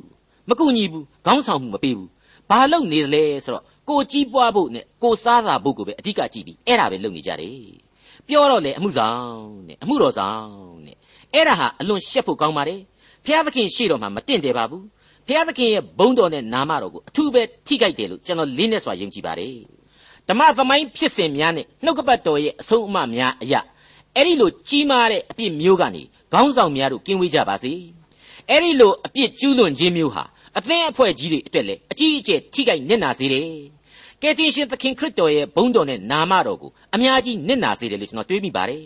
[0.49, 2.09] မကူညီဘူးခေါင်းဆောင်မှုမပေးဘူး
[2.49, 7.59] ဘာလုပ်နေတယ်လဲဆိုတော့ ကိုကြီးပွားဖို့နဲ့ကိုစားတာဖို့ကိုပဲအဓိကကြည့်ပြီးအဲ့ဒါပဲလုပ်နေကြတယ်
[8.27, 10.47] ပြောတော့လေအမှုဆောင်နဲ့အမှုတော်ဆောင်
[10.85, 10.97] နဲ့
[11.33, 12.81] အဲ့ဒါဟာအလွန်ရှက်ဖို့ကောင်းပါတယ်
[13.25, 14.85] ဖျားသခင်ရှေ့တော်မှာမတင့်တယ်ပါဘူး
[15.27, 19.55] ဖျားသခင်ရဲ့ဘုန်းတော်နဲ့နာမတော်ကိုအထူးပဲထိခိုက်တယ်လို့ကျွန်တော်လေးနဲ့စွာယုံကြည်ပါတယ်
[20.27, 23.61] ဓမ္မသမိုင်းဖြစ်စဉ်များနဲ့နှုတ်ကပတ်တော်ရဲ့အဆုံးအမများအရာ
[24.15, 27.73] အဲ့ဒီလိုကြီးမားတဲ့အပြစ်မျိုးကနေခေါင်းဆောင်များတို့ကင်းဝေးကြပါစေ
[28.49, 30.23] အဲ့ဒီလိုအပြစ်ကျူးလွန်ခြင်းမျိုးဟာ
[30.57, 33.49] အသင်းအဖွဲ့ကြီးတွေအတွက်လည်းအကြီးအကျယ်ထိခိုက်နစ်နာစေတယ်
[34.25, 38.83] ကယ်တင်ရှင်သခင်ခရစ်တော်ရဲ့ဘုန်းတော်နဲ့နာမတော်ကိုအများကြီးနစ်နာစေတယ်လို့ကျွန်တော်တွေးမိပါတယ်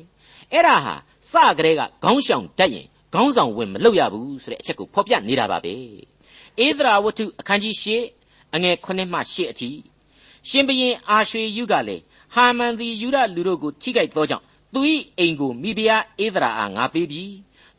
[0.51, 0.95] အဲ့ဒါဟာ
[1.31, 5.73] စကတည်းကခေါင်းဆောင်တတ်ရင်ခေါင်းဆောင်ဝင်မလုပ်ရဘူးဆိုတဲ့အချက်ကိုဖော်ပြနေတာပါပဲ
[6.65, 9.69] ဧဒရာဝတ္ထုအခန်းကြီး၈အငယ်9မှ10အထိ
[10.49, 12.03] ရှင်ဘရင်အာရွှေယုကလည်း
[12.35, 14.81] ဟာမန်သည်ယူရလူတို့ကိုထိခိုက်သောကြောင့်သူ၏
[15.17, 17.33] အိမ်ကိုမိဖုရားဧဒရာအားငါပေးပြီး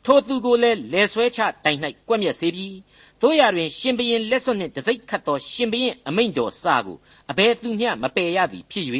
[0.05, 2.75] ထိုသူကိုလည်းလဲဆွဲချတိုင်၌ကွက်မြက်စေပြီး
[3.21, 6.97] တို့ရတွင်ရှင်ဘရင်လက်စွပ်နှင့်တစိ့ခတ်သောရှင်ဘရင်အမိန့်တော်စာကို
[7.31, 8.87] အဘယ်သူမျှမပယ်ရသည်ဖြစ်၍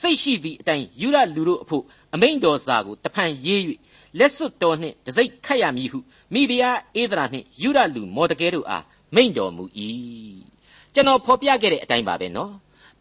[0.00, 3.60] စိတ်ရှိသည့်အတိုင်းယူရလူတို့အဖို့အမိန့်တော်စာကိုတဖန်ရေး၍
[4.18, 5.98] လက်စွပ်တော်နှင့်တစိ့ခတ်ရမည်ဟု
[6.32, 9.64] မိဖုရားဧဒရာနှင့်ယူရလူမော်တကဲတို့အားမိန့်တော်မူ၏
[10.94, 12.52] ကျွန်တော်ဖော်ပြခဲ့တဲ့အတိုင်းပါပဲနော်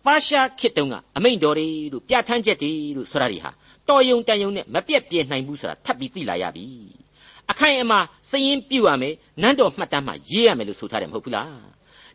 [0.05, 3.51] ပါရှားခေတ်တုန်းကအမိန့်တော်တွေလို့ပြဋ္ဌာန်းချက်တွေလို့ဆိုတာတွေဟာ
[3.89, 6.65] တော်ယုံတန်ယုံနဲ့မပြက်ပြဲနိုင်ဘူးဆိုတာထပ်ပြီးသိလာရပြီ
[7.51, 11.49] အခိုင်အမာစရင်ပြုတ်ရမယ်နန်းတော်မှတ်တမ်းမှာရေးရမယ်လို့ဆိုထားတယ်မဟုတ်ဘူးလား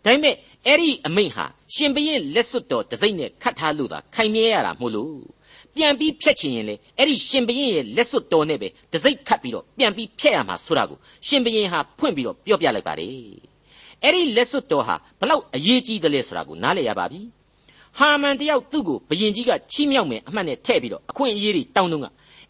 [0.04, 0.34] ဒါပေမဲ့
[0.66, 5.14] အဲ့ဒီအမိန့်ဟာရှင်ဘရင်လက်စွပ်တော်တစိမ့်နဲ့ခတ်ထားလို့သာခိုင်မြဲရတာမို့လို့
[5.74, 13.12] ပြန်ပြီးဖြတ်ချင်ရင်လေအဲ့ဒီရှင်ဘရင်ရဲ့လက်စွပ်တော်နဲ့ပဲတစိမ့်ခတ်ပြီးတော့ပြန်ပြီးဖြတ်ရမှာဆိုတာကိုရှင်ဘရင်ဟာဖွင့်ပြီးတော့ပြောပြလိုက်ပါတယ်
[14.02, 17.20] အဲ့ဒီလက်စွပ်တော်ဟာဘလောက်အရေးကြီးတယ်လဲဆိုတာကိုနားလည်ရပါပြီ
[17.98, 22.06] ဟာမန်တယောက်သူ့ကိုဘယင်ကြီးကချီးမြှောက်မယ်အမှတ်နဲ့ထည့်ပြီးတော့အခွင့်အရေးတွေတောင်းတော့က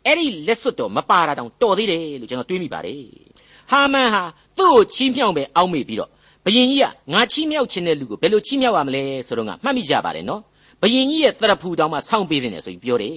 [0.06, 3.02] အဲ့ဒီလက်စွပ်တော်မပါတာတောင်တော်သေးတယ်လို့ကျွန်တော်တွေးမိပါတယ်
[3.70, 4.22] ဟာမန်ဟာ
[4.58, 6.10] သူ့ကိုချီးမြှောက်မယ်အောက်မေ့ပြီးတော့
[6.44, 10.42] ဘယင်ကြီးကငါချီးမြှောက်ခြင်းတဲ့လူကိုဘယ်လိုချီးမြှောက်ရမလဲဆိုတော့ကမှတ်မိကြပါတယ်နော်
[10.82, 13.14] ဘယင်ကြီးရဲ့တရဖူတောင်မှဆောင်းပေးတယ်ဆိုပြီးပြောတယ်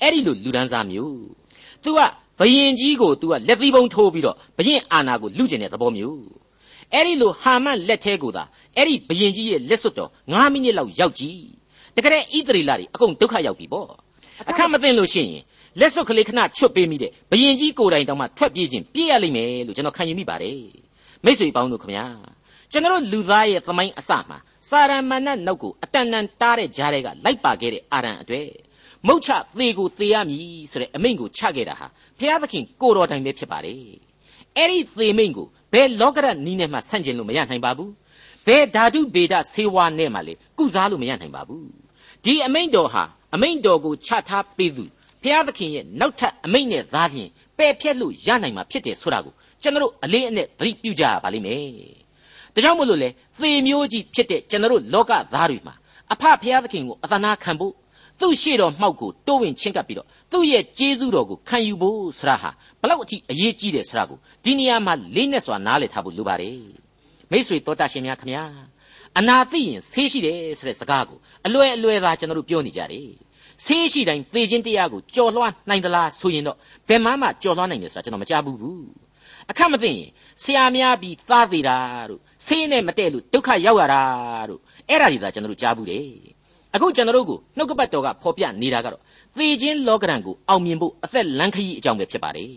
[0.00, 1.16] အဲ့ဒီလိုလူဒန်းစားမျိုး
[1.84, 2.00] तू က
[2.38, 6.22] ဘယင်ကြီးကို तू ကလက်သီးပုံထိုးပြီးတော့ဘယင်အာနာကိုလူကျင်တဲ့သဘောမျိုး
[6.92, 8.44] အဲ့ဒီလိုဟာမန်လက်သေးကိုသာ
[8.76, 11.40] အဲ့ဒီဘယင်ကြီးရဲ့လက်စွပ်တော်9မိနစ်လောက်ရောက်ကြည့်
[11.96, 13.88] တကယ်ဣသရေလတွေအကုန်ဒုက္ခရောက်ပြီပေါ့
[14.50, 15.42] အခမသိလို့ရှိရင်
[15.80, 20.60] လက်စွပ်ကလေးခဏချွတ်ပေးမိတဲ့ဘယင်ကြီးကိုယ်တိုင်တောင်မှထွက်ပြေးခြင်းပြေးရလိမ့်မယ်လို့ကျွန်တော်ခံယူမိပါတယ်
[21.24, 22.06] မိတ်ဆွေပေါင်းတို့ခင်ဗျာ
[22.72, 24.38] ကျွန်တော်လူသားရဲ့သမိုင်းအစမှာ
[24.70, 28.46] စာရမဏတ်နောက်ကိုအတန်တန်တားတဲ့ကြားတွေကလိုက်ပါခဲ့တဲ့အာရန်အတွေ့
[29.06, 31.86] မုတ်ချသေကိုသေရမည်ဆိုတဲ့အမိန့်ကိုချခဲ့တာဟာ
[32.18, 33.78] ဘုရားသခင်ကိုတော်တိုင်ပဲဖြစ်ပါတယ်
[34.56, 37.92] အဲ့ဒီသေမိန့်ကိုဘယ်လောကရနီးနဲ့မှဆန့်ကျင်လို့မရနိုင်ပါဘူး
[38.46, 41.66] ဘယ်ဓာတုဗေဒဆေးဝါးနဲ့မှလေကုစားလို့မရနိုင်ပါဘူး
[42.24, 43.04] ဒီအမိန့်တော်ဟာ
[43.34, 44.84] အမိန့်တော်ကိုချထားပေးသူ
[45.22, 51.62] ဘုရားသခင်ရဲ့နောက်ထပ်အမိန့်နဲ့သားလျင်ပယ်ဖြတ်လို့ရနိုင်မှာဖြစ်တယ်ဆိုတာကိုကျွန်တော်အလေးအနက်သတိပြုကြရပါလိမ့်မယ်။
[52.54, 53.08] ဒါကြောင့်မို့လို့လေ
[53.40, 55.74] သေမျိုးကြီးဖြစ်တဲ့ကျွန်တော်လောကသားတွေမှာ
[56.12, 57.72] အဖဘုရားသခင်ကိုအသနာခံဖို့
[58.20, 66.58] သူ့ရှေ့တော်မှောက်ကိုတိုးဝင်ချင်းကပ်ပြီးတော့သူ့ရဲ့ကျေးဇူးတော်ကိုခံယူဖို့ဆရာဟာဘလောက်အထိအရေးကြီးတယ်ဆရာကိုဒီနေရာမှာလေးနဲ့စွာနားလည်ထားဖို့လိုပါတယ်။
[67.30, 68.44] မိတ်ဆွေတော်တတ်ရှင်များခင်ဗျာ
[69.18, 73.10] အနာသိရင်ဆေးရှိတယ်ဆိုတဲ့စကားကိုအလွယ်အလွယ်သာကျွန်တော်တို့ပြောနေကြတယ်
[73.64, 76.56] ဆေးရှိတိုင်းသေခြင်းတရားကိုကြော်လွှားနိုင်သလားဆိုရင်တော့
[76.88, 78.86] ဘယ်မှမှကြော်လွှားနိုင်တယ်ဆိုတာကျွန်တော်မကြားဘူးဘူး
[79.50, 80.08] အခက်မသိရင်
[80.42, 81.76] ဆရာများပြီးသားသေးတာ
[82.10, 84.02] တို့ဆေးနဲ့မတည့်လို့ဒုက္ခရောက်ရတာ
[84.48, 86.06] တို့အဲ့ဒါတွေသာကျွန်တော်တို့ကြားဘူးတယ်
[86.74, 89.02] အခုကျွန်တော်တို့ကိုနှုတ်ကပတ်တော်ကဖော်ပြနေတာကတော့
[89.36, 92.48] သေခြင်းလောကရန်ကိုအောင်မြင်ဖို့အသက်လန်းခရီးအကြောင်းပဲဖြစ်ပါတယ်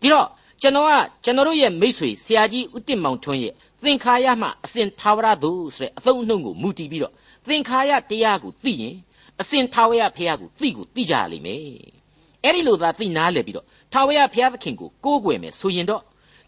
[0.00, 0.26] ဒီတော့
[0.62, 0.92] ကျွန်တော်က
[1.24, 3.52] ကျွန်တော်တို့ရဲ့မိษွေဆရာကြီးဦးတင့်မောင်ထွန်းရဲ့
[3.84, 7.12] သင်္ခါရမှအစဉ်သာဝရသို့ဆိုတဲ့အသုံးအနှုန်းကိုမူတည်ပြီးတော့
[7.48, 8.94] သင်္ခါရတရားကိုသိရင်
[9.40, 11.62] အစဉ်သာဝရဖះကိုသိကိုသိကြရလိမ့်မယ်
[12.44, 16.02] အဲ့ဒီလိုသာသိနားလည်ပြီးတော့သာဝရဖះသခင်ကိုကိုးကွယ်မယ်ဆိုရင်တော့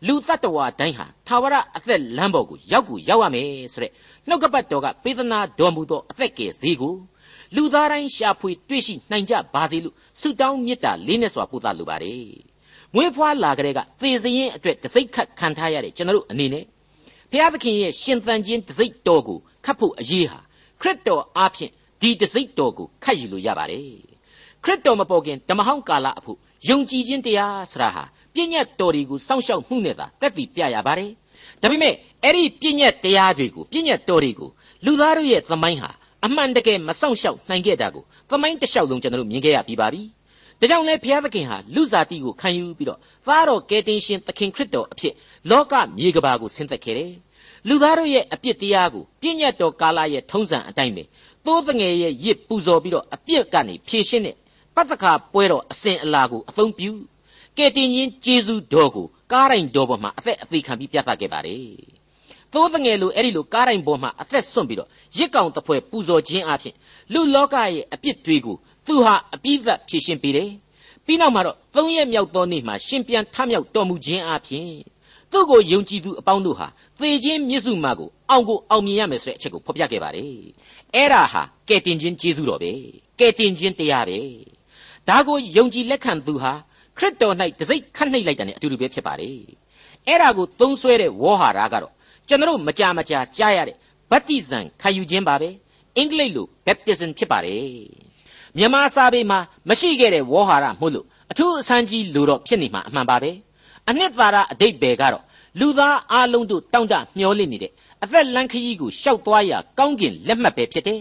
[0.06, 3.92] လူတ attva တိုင်းဟာသာဝရအသက်လမ်းပေါ်ကိုရောက်ကိုရောက်ရမယ်ဆိုတဲ့
[4.28, 6.94] နှုတ်ကပတ်တော်ကပေးသနာတော်မူသောအသက်ကယ်ဈေးကို
[7.56, 12.24] လူသားတိုင်းရှာဖွေတွေ့ရှိနိုင်ကြပါစေလို့ဆုတောင်းမေတ္တာလေးနဲ့စွာပို့သလိုပါတယ်။
[12.94, 16.64] မွေးဖွားလာကြတဲ့ကသေစရင်အတွက်တစိ့ခတ်ခံထားရတဲ့ကျွန်တော်တို့အနေနဲ့
[17.30, 20.40] ဖျားသခင်ရဲ့ရှင်သန်ခြင်းတစိ့တော်ကိုခတ်ဖို့အရေးဟာ
[20.80, 23.86] ခရစ်တော်အားဖြင့် ဒီတစိ့တော်ကိုခတ်ယူလို့ရပါတယ်။
[24.64, 31.10] ခရစ်တော်မပေါ်ခင်ဓမ္မဟောင်းကာလအဖို့ယုံကြည်ခြင်းတရားဆရာဟာပြည့်ညတ်တော်တွေကိုစောင့်ရှောက်မှုနဲ့သာတက်တည်ပြရပါတယ်။
[31.62, 34.50] ဒါပေမဲ့အဲ့ဒီပြည့်ညတ်တရားတွေကိုပြည့်ညတ်တော်တွေကို
[34.84, 35.90] လူသားတို့ရဲ့သမိုင်းဟာ
[36.24, 40.02] အမှန်တကယ်မစောင့်ရှောက်နိုင်ခဲ့တာကိုသမိုင်းတစ်လျှောက်လုံးကျွန်တော်တို့မြင်ခဲ့ရပြီးပါပြီ။
[40.60, 45.14] ဒါကြောင့်လဲဘုရားသခင်ဟာလူစားတီကိုခံယူပြီးတော့သားတော်ကယ်တင်ရှင်သခင်ခရစ်တော်အဖြစ်
[45.50, 47.12] လောကမြေကဘာကိုဆင်းသက်ခဲ့တယ်။
[47.68, 51.04] လူသားတို့ရဲ့အပြစ်တရားကိုပြည့်ညတ်တော်ကာလရဲ့ထုံးစံအတိုင်းပဲ
[51.46, 54.36] သိုးတငယ်ရဲ့ရစ်ပူဇော်ပြီးတော့အပြစ်ကနေဖြေရှင်းတဲ့
[54.74, 56.90] ပတ္တခါပွဲတော်အစဉ်အလာကိုအသုံးပြု
[57.56, 61.62] ကယ်တင်ရှင်ဂျေဇုတော်ကိုကားတိုင်းတော်ပေါ်မှာအသက်အသေးခံပြီးပြသခဲ့ပါတယ်။
[62.52, 66.74] သိုးတငယ်လိုအဲ့ဒီလိုကားတိုင်းပေါ်မှာအသက်ဆွန့်ပြီးတော့ရစ်ကောင်တပွဲပူဇော်ခြင်းအပြင်
[67.12, 70.50] လူလောကရဲ့အပြစ်တွေကိုသူဟာအပြည့်သက်ဖြေရှင်းပေးတယ်။
[71.04, 74.68] ပြီးနောက်မှာတော့သုံးရက်မြောက်သောနေ့မှာရှင်ပြန်ထမြောက်တော်မူခြင်းအပြင်
[75.32, 76.66] သူ့ကိုယုံကြည်သူအပေါင်းတို့ဟာ
[76.98, 80.30] သေခြင်းမြစ်စုမှာကိုအောင်ကိုအောင်မြင်ရမယ်ဆိုတဲ့အချက်ကိုဖော်ပြခဲ့ပါတယ်။
[80.94, 82.72] အဲ့ဒါဟာကယ်တင်ခြင်းကျေးဇူးတော်ပဲ။
[83.18, 84.18] ကယ်တင်ခြင်းတရားပဲ။
[85.08, 86.52] ဒါကိုယုံကြည်လက်ခံသူဟာ
[86.98, 89.30] ခရစ်တော်၌တစိ့ခတ်နှိပ်လိုက်တာ ਨੇ အတူတူပဲဖြစ်ပါလေ
[90.06, 91.92] အဲ့ဒါကိုသုံးဆွဲတဲ့ဝေါ်ဟာရကတော့
[92.28, 93.76] ကျွန်တော်မကြာမကြာကြားရတဲ့
[94.10, 95.48] ဗတ္တိဇံခံယူခြင်းပါပဲ
[95.96, 97.64] အင်္ဂလိပ်လို baptism ဖြစ်ပါတယ်
[98.56, 99.38] မြန်မာစာပေမှာ
[99.68, 103.30] မရှိခဲ့တဲ့ဝေါ်ဟာရမို့လို့အထူးအဆန်းကြီးလိုတော့ဖြစ်နေမှာအမှန်ပါပဲ
[103.88, 105.24] အနှစ်သာရအတိတ်ပဲကတော့
[105.58, 107.72] လူသားအလုံးတို့တောင့်တမျောလင့်နေတဲ့
[108.02, 111.00] အသက်လန်းခရီးကိုရှောက်သွားရကောင်းကင်လက်မှတ်ပဲဖြစ်တယ်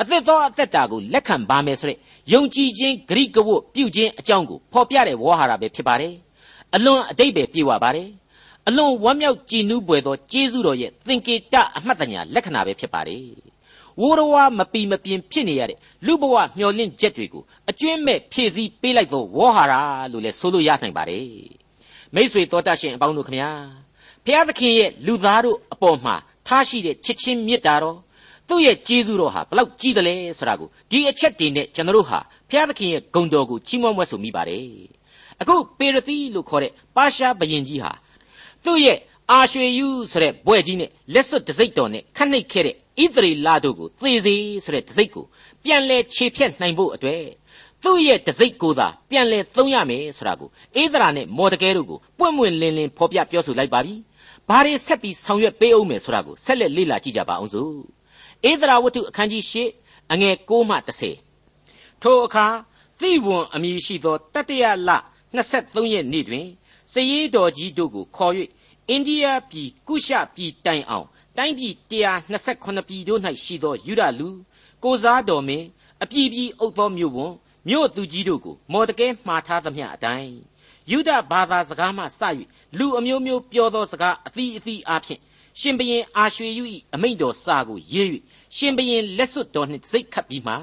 [0.00, 1.98] အသက်သောအသက်တာကိုလက်ခံပါမယ်ဆိုတဲ့
[2.32, 6.14] ယုံကြည်ခြင်းဂရိကဝတ်ပြုခြင်းအကြောင်းကိုဖော်ပြတဲ့ဝေါ်ဟာရပဲဖြစ်ပါတယ်
[6.74, 8.08] အလွန်အတိတ်ပဲပြေဝပါတယ်
[8.68, 13.24] အလွန်ဝမ်းမြောက်ကြည်နူးပွေသောကျေးဇူးတော်ရဲ့သင်္ကေတအမှတ်တညာလက္ခဏာပဲဖြစ်ပါတယ်
[14.00, 19.74] ဝိုးတော်ဝါမပီမပြင်းဖြစ်နေရတဲ့လူဘဝမျောလင့်ချက်တွေကိုအကျွင့်မဲ့ဖြည့်ဆည်းပေးလိုက်သောဝေါ်ဟာရ
[20.12, 21.61] လို့လည်းဆိုလို့ရနိုင်ပါတယ်
[22.14, 23.50] မိษွေတော်တတ်ရှင်အပေါင်းတို့ခမညာ
[24.24, 26.14] ဖျားသခင်ရဲ့လူသားတို့အပေါ်မှာ
[26.46, 27.98] ထားရှိတဲ့ချစ်ချင်းမေတ္တာတော်
[28.48, 34.66] သူ့ရဲ့ကျေးဇူးတော်ဟာဘလောက်ကြီးတယ်လဲဆိုတာကိုဒီအချက်တွေနဲ့ကျွန်တော်တို့ဟာဘုရားသခင်ရဲ့ဂုဏ်တော်ကိုချီးမွမ်းမွဲ့ဆိုမိပါတယ်
[35.40, 37.92] အခုပေရသီလို့ခေါ်တဲ့ပါရှားဘယင်ကြီးဟာ
[38.64, 38.98] သူ့ရဲ့
[39.30, 45.24] အာရွှေယူဆိုတဲ့ဘွဲ့ကြီးနဲ့လက်စွပ်တစိမ့်တော်နဲ့ခတ်နှိပ်ခဲ့တဲ့ဣသရေလတို့ကိုသေစေဆိုတဲ့တစိမ့်ကို
[45.64, 47.22] ပြန်လဲခြေဖြတ်နိုင်ဖို့အတွက်
[47.84, 50.48] သူ့ရဲ့တစိမ့်ကိုသာပြန်လဲသုံးရမယ်ဆိုတာကို
[50.82, 53.94] ဧဒရာနဲ့မော်ဒကဲတို့ကိုပွင့်ပွင့်လင်းလင်းဖော်ပြပြောဆိုလိုက်ပါပြီ။
[54.48, 57.72] ဘာတွေဆက်ပြီးဆောင်ရွက်ပေးအောင်မယ်ဆိုတာကိုဆက်လက်လေ့လာကြည့်ကြပါအောင်စို့။
[58.50, 59.56] ဧဒရာဝတ္ထုအခန်းကြီး၈
[60.12, 60.76] အငယ်၉မှ
[61.38, 62.46] 10ထိုအခါ
[63.00, 64.90] သိဝန်အမည်ရှိသောတတရလ
[65.36, 66.46] 23ရက်နေ့တွင်
[66.92, 68.34] စည်ရတော်ကြီးတို့ကိုခေါ်၍
[68.88, 74.28] အိန္ဒိယပြည်ကုရှပြည်တိုင်အောင်တိုင်းပြည်128ပြည်တို့၌ရှိသောယူဒလူ
[74.84, 75.66] ကိုစားတော်မင်း
[76.02, 77.32] အပြည်ပြည်အုပ်သောမြို့ဝန်
[77.68, 80.34] မြို့သူကြီးတို့ကိုမော်တကဲမှားထားသမျှအတိုင်း
[80.90, 82.22] ယူဒဘာသာစကားမှစ၍
[82.78, 85.20] လူအမျိုးမျိုးပြောသောစကားအသီးအသီးအားဖြင့်
[85.60, 88.08] ရှင်ဘရင်အာရွှေယု၏အမိန့်တော်စာကိုရေး၍
[88.56, 90.54] ရှင်ဘရင်လက်စွပ်တော်နှင့်စိတ်ခတ်ပြီးမှ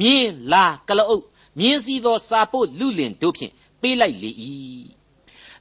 [0.00, 1.24] မြင်းလာကလအုပ်
[1.58, 4.30] မြင်းစည်းသောစာပို့လူလင်တို့ဖြင့်ပေးလိုက်လေ၏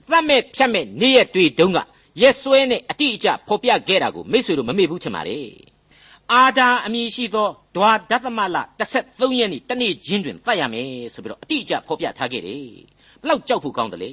[0.09, 1.79] သတ်မဲ့ဖြတ်မဲ့နေ့ရက်တွေတုန်းက
[2.21, 5.39] ရက်စွဲနဲ့အတိအကျဖော်ပြခဲ့တာကိုမိတ်ဆွေတို့မမေ့ဘူးထင်ပါလေ
[6.33, 8.57] အာဒါအမည်ရှိသောဒွါဒသမလ
[8.97, 12.63] 13ရက်နေ့တနေ့ချင်းတွင်တတ်ရမယ်ဆိုပြီးတော့အတိအကျဖော်ပြထားခဲ့တယ်
[13.21, 14.11] ဘလောက်ကြောက်ဖို့ကောင်းတယ်လေ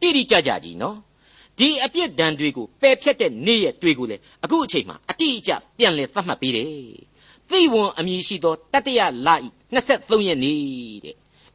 [0.00, 0.96] တိတိကျကျကြီးနော်
[1.58, 6.70] ဒီအပြစ်ဒဏ်တွေကိုပယ်ဖြတ်တဲ့နေ့ရက်တွေကိုလေအခုအချိန်မှာအတိအကျပြန်လည်သတ်မှတ်ပေးတယ်
[7.50, 9.36] သိဝန်အမည်ရှိသောတတရလဤ
[9.74, 10.60] 23ရက်နေ့
[11.04, 11.14] တဲ့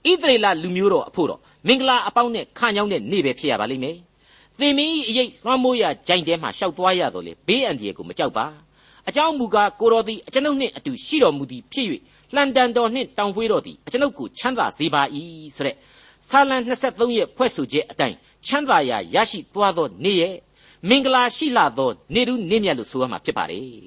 [0.10, 3.98] ဣသရေလလူမျိုးတော်အဖို့တော့မင်္ဂလာအပေါင်းနဲ့ခါညောင်းတဲ့နေ့ပဲဖြစ်ရပါလိမ့်မယ်
[4.60, 8.46] သင်မင်းအရေးလွှမ်းမိုးရဂျိုင်တဲမှာရှောက်သွားရတော့လေဘေးအန္တရာယ်ကိုမကြောက်ပါ
[9.08, 11.88] အကြောင်းမူကားကိုတော်သည်အကျွန်ုပ်နှင့်အတူရှိတော်မူသည်ဖြစ်၍
[12.36, 15.02] လှန်တန်တော်နှင့်တောင်ဖွေးတော်သည်အကျွန်ုပ်ကိုချမ်းသာစေပါ၏
[15.56, 15.76] ဆိုတဲ့
[16.28, 20.36] ဆာလံ23ရဲ့ဖွဲ့ဆိုချက်အတိုင်းချမ်းသာရာရရှိသွားသောနေ့ရဲ့
[20.90, 23.86] မင်္ဂလာရှိလာသောနေရုနေမြတ်လို့ဆိုရမှာဖြစ်ပါတယ်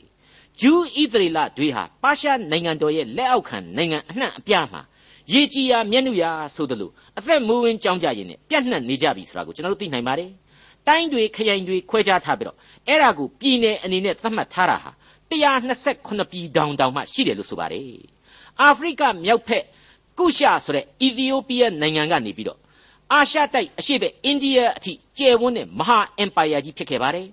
[0.61, 4.83] ဂျူးဣသရေလတွေဟာပါရှားနိုင်ငံတော်ရဲ့လက်အောက်ခံနိုင်ငံအနှံ့အပြားမှာ
[5.33, 10.31] ရေကြည်ရာမျက်နှာရာဆိုသလိုအသက်မူးဝင်းကြောင်းကြရင်နဲ့ပြန့်နှံ့နေကြပြီဆိုတာကိုကျွန်တော်တို့သိနိုင်ပါတယ်
[10.89, 12.57] တိုင်းတွေခရိုင်တွေခွဲခြားထားပြီးတော့
[12.89, 14.91] အဲ့ဒါကိုပြည်နယ်အနေနဲ့သတ်မှတ်ထားတာဟာ
[15.31, 18.01] 128ပြည်တောင်တောင်မှရှိတယ်လို့ဆိုပါတယ်
[18.61, 19.65] အာဖရိကမြောက်ဖက်
[20.19, 22.59] ကုရှာဆိုတဲ့အီသီယိုးပီးယားနိုင်ငံကနေပြီးတော့
[23.13, 27.27] အာရှတိုက်အရှေ့ဘက်အိန္ဒိယအထိကျယ်ဝန်းတဲ့မဟာအင်ပါယာကြီးဖြစ်ခဲ့ပါတယ်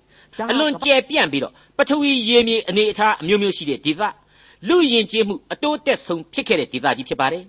[0.51, 4.01] အလွန်ကျယ်ပြန့်ပြီးတော့ပထဝီရေမြေအနေအထားအမျိုးမျိုးရှိတဲ့ဒေသ
[4.67, 7.43] လူယဉ်ကျေးမှုအတိုးတက်ဆုံးဖြစ်ခဲ့တဲ့ဒေသကြီးဖြစ်ပါတယ်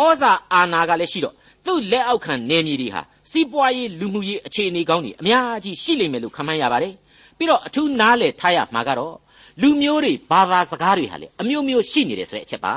[0.00, 1.34] ဩဇာအာဏာကလည်းရှိတော့
[1.66, 6.94] သူ့လက်အောက်ခံနယ်မြေတွေဟာစီးပွားရေးလူမှုရေးအခြေအနေကောင်းတွေအများကြီးရှိလိမ့်မယ်လို့ခန့်မှန်းရပါတယ်
[7.38, 9.14] ပြီးတော့အထူးနားလည်ထားရမှာကတော့
[9.62, 12.74] လူမျိုးတွေဘာသာစကားတွေဟာလေအမျိုးမျိုးရှိနေတယ်ဆိုတဲ့အချက်ပါ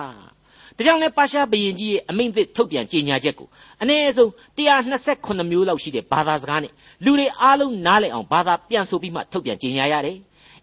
[0.77, 3.47] ဒါကြောင့်လဲပါရှားဘရင်ကြီးရဲ့အမိန့်သစ်ထုတ်ပြန်ကြေညာချက်ကို
[3.81, 6.71] အနည်းဆုံး128မျိုးလောက်ရှိတဲ့ဘာသာစကားနဲ့
[7.05, 10.17] လူတွေအားလုံးနားလည်အောင်ဘာသာပြန်ဆိုပြီးမှထုတ်ပြန်ကြေညာရတယ်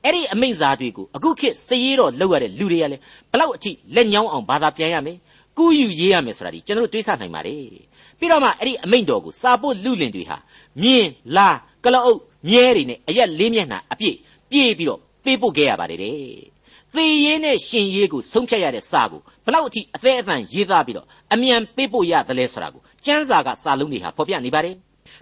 [0.05, 3.03] အဲ့ဒီအမိန့်စာတွေကိုအခုခေတ်စည်ရတော့လောက်ရတဲ့လူတွေကလည်း
[3.33, 5.17] ဘလောက်အထိလက်ညောင်းအောင်ဘာသာပြန်ရမယ်
[5.59, 7.57] ကူးယူရေးရမယ်ဆိုတာဒီကျွန်တော်တို့တွေးဆနိုင်ပါတယ်
[8.19, 10.37] ပြီးတော့မှအဲ့ဒီအမိန့်တော်ကိုစာပို့လူလင်တွေဟာ
[10.83, 11.49] မြင်းလာ
[11.85, 14.17] ကလအုပ်မြဲတွေနဲ့အရက်လေးမျက်နှာအပြည့်
[14.51, 16.19] ပြေးပြီးတော့ ပေးပို့ခဲ့ရပါတယ်တဲ့
[16.95, 24.75] သေရေးနဲ့ရှင်ရေးကိုဆုံးဖြတ်ရတဲ့စာကိုဘလောက်အထိအသေးအသန်ရေးသားပြီးတော့အမြန်ပေးပို့ရသလဲဆိုတာကိုကျမ်းစာကစာလုံးတွေဟာဖော်ပြနေပါတယ်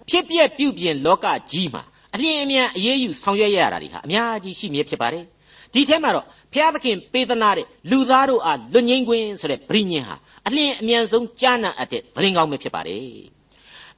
[0.09, 1.83] ဖြစ်ပျက်ပြုပြင်လောကကြီးမှာ
[2.15, 5.25] အလျင်အမြန်အရေးယူဆောင်ရွက်ရတာတွေဟာအများကြီးရှိမြဲဖြစ်ပါတယ်
[5.73, 10.17] ဒီထဲမှာတော့ဘုရားသခင်ပေးသနာတဲ့လူသားတို့အားလွတ်ငင်းခွင့်ဆိုတဲ့ဗြိညင်ဟာ
[10.47, 13.05] အလျင်အမြန်ဆုံးကြားနာအပ်တဲ့သတင်းကောင်းပဲဖြစ်ပါတယ်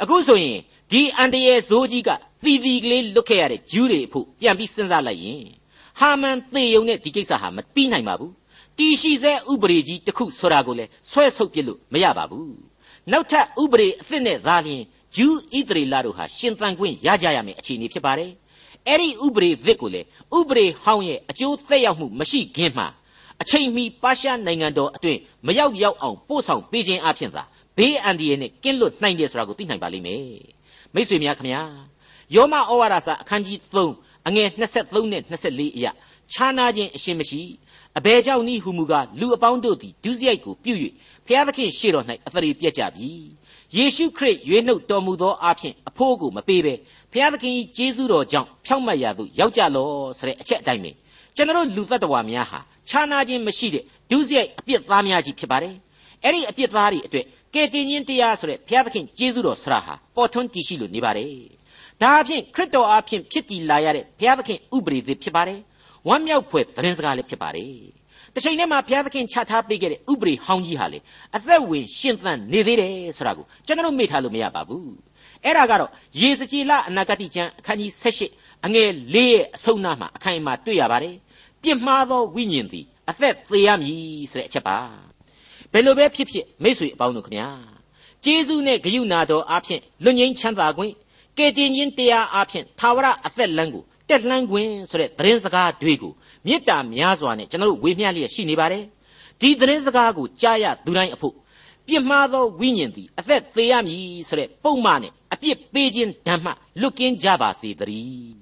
[0.02, 0.58] အခုဆိုရင်
[0.92, 2.10] ဒီအန်တရဲ့ဇိုးကြီးက
[2.44, 5.57] သီသီကလေးလွတ်ခဲ့ရတဲ့ဂျူးတွေအဖို့ပြန်ပြီးစဉ်းစားလိုက်ရင်
[5.98, 8.32] ဟာမန်သေယုံနဲ့ဒီကိစ္စဟာမပြီးနိုင်ပါဘူး
[8.78, 12.56] တီရှိစေဥပဒေကြီးတစ်ခုဆိုတာကိုလည်းဆွဲဆုပ်ပြစ်လို့မရပါဘူး
[13.12, 14.82] နောက်ထပ်ဥပဒေအသစ်နဲ့သာလျှင်
[15.16, 18.30] ဂျူးဣသရေလတို့ဟာရှင်သန်ခွင့်ရကြရမယ်အခြေအနေဖြစ်ပါတယ်
[18.86, 20.00] အဲ့ဒီဥပဒေသစ်ကိုလေ
[20.38, 22.86] ဥပဒေဟောင်းရဲ့အကျိုးသက်ရောက်မှုမရှိခင်မှာ
[23.42, 27.44] အချိန်မီပါရှားနိုင်ငံတော်အတွင်းမရောက်ရောက်အောင်ပို့ဆောင်ပေးခြင်းအပြင်သာ
[27.76, 30.22] ဘေးအန္တရာယ်နဲ့ကင်းလွတ်နိုင်တယ်ဆိုတာကိုသိနိုင်ပါလိမ့်မယ်
[30.94, 31.62] မိတ်ဆွေများခင်ဗျာ
[32.34, 35.90] ယောမဩဝါဒစာအခန်းကြီး3 အငယ်23နဲ့24အရာ
[36.32, 37.40] ခြားနာခြင်းအရှင်းမရှိ
[37.98, 40.74] အဘယ်ကြောင့်နည်းဟုမူကားလူအပေါင်းတို့သည်ဒုစရိုက်ကိုပြု၍
[41.26, 43.10] ဖျားသခင်ရှေ့တော်၌အသရေပြက်ကြပြီ
[43.76, 46.74] ယေရှုခရစ်ရွေးနှုတ်တော်မူသောအဖြစ်အဖို့ကိုမပေးဘဲ
[47.12, 50.90] ဖျားသခင်ကြီးကျေးဇူးတော်ကြောင့်ဖြောင့်မတ်ရာသို့ရောက်ကြလောဆိုတဲ့အချက်အတိုင်းပဲ
[51.36, 55.74] ကျွန်တော်လူသက်တော်များဟာခြားနာခြင်းမရှိတဲ့ဒုစရိုက်အပြစ်သားများကြီးဖြစ်ပါတယ်
[56.24, 61.28] အဲ့ဒီအပြစ်သားတွေအတွက်ကယ်တင်ခြင်းတရားဆိုတဲ့ဘုရားသခင်ကျေးဇူးတော်ဆရာဟာပေါ်ထွန်းတည်ရှိလို့နေပါတယ်
[62.02, 65.60] ဒါအဖြစ်ခရစ်တော်အဖြစ်ဖြစ်တည်လာရတဲ့ဘုရားသခင်ဥပဒေသစ်ဖြစ်ပါတယ်
[66.08, 67.72] ဝမ်းမြောက်ဖွယ်သတင်းစကားလည်းဖြစ်ပါတယ်
[68.34, 70.98] တစ်ချိန်တည်းမှာဘုရားသခင်ချထားပေးခဲ့တဲ့ဥပဒေဟောင်းကြီးဟာလေ
[71.36, 74.92] အသက်ဝင်ရှင်သန်နေသေးတယ်ဆိုတာကိုကျွန်တော်မေ့ထားလို့မရပါဘူး
[75.44, 81.14] အဲ့ဒါကတော့ယေစကြည်လအနာဂတိကျမ်းအခန်းကြီး78အငယ်၄ရဲ့အဆုံးနာမှာအခိုင်အမာတွေ့ရပါတယ်
[81.62, 84.76] ပြစ်မှားသောဝိညာဉ်သည်အသက်သေရမည်ဆိုတဲ့အချက်ပါ
[85.72, 87.48] ဘယ်လိုပဲဖြစ်ဖြစ်မိษွေအပေါင်းတို့ခမညာ
[88.24, 90.94] ကျေးဇူးနဲ့ဂရုဏာတော်အားဖြင့်လွတ်ငင်းချမ်းသာခွင့်
[91.38, 96.12] ကယ်တင်ခြင်းတရားအားဖြင့်သာဝရအသက်လမ်းကိုတက်လှမ်းခွင့်ဆိုတဲ့သတင်းစကားတွေကို
[96.46, 98.84] မေတ္တာများစွာနဲ့ကျွန်တော်တို့ဝေမျှလျက်ရှိနေပါတယ်
[99.40, 101.34] ဒီသတင်းစကားကိုကြားရသူတိုင်းအဖို့
[101.86, 106.46] ပြစ်မှားသောဝိညာဉ်သည်အသက်သေရမည်ဆိုတဲ့ပုံမှန်နဲ့အပြစ်ပေးခြင်းဓမ္မ
[106.80, 108.32] လွတ်ကင်းကြပါစေတည်း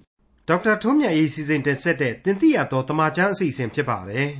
[0.49, 4.31] ဒေါက်တာထွန်းမြတ်ရေးစီစဉ်တင်ဆက်တဲ့တင်ပြတော်တမချန်းအစီအစဉ်ဖြစ်ပါတယ်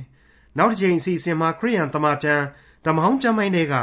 [0.57, 2.43] နောက်တစ်ချိန်အစီအစဉ်မှာခရိယန်တမချန်း
[2.85, 3.81] ဓမ္မဟောင်းကျမ်းပိုင်းတွေကဣ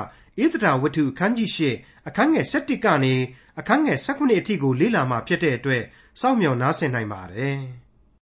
[0.52, 1.60] သဒဝတ္ထုအခန်းကြီး၈
[2.08, 3.14] အခန်းငယ်၁၁ကနေ
[3.58, 5.82] အခန်းငယ်၁၈အထိကိုလေ့လာမှဖြစ်တဲ့အတွက်
[6.20, 7.58] စောင့်မျှော်နားဆင်နိုင်ပါတယ်။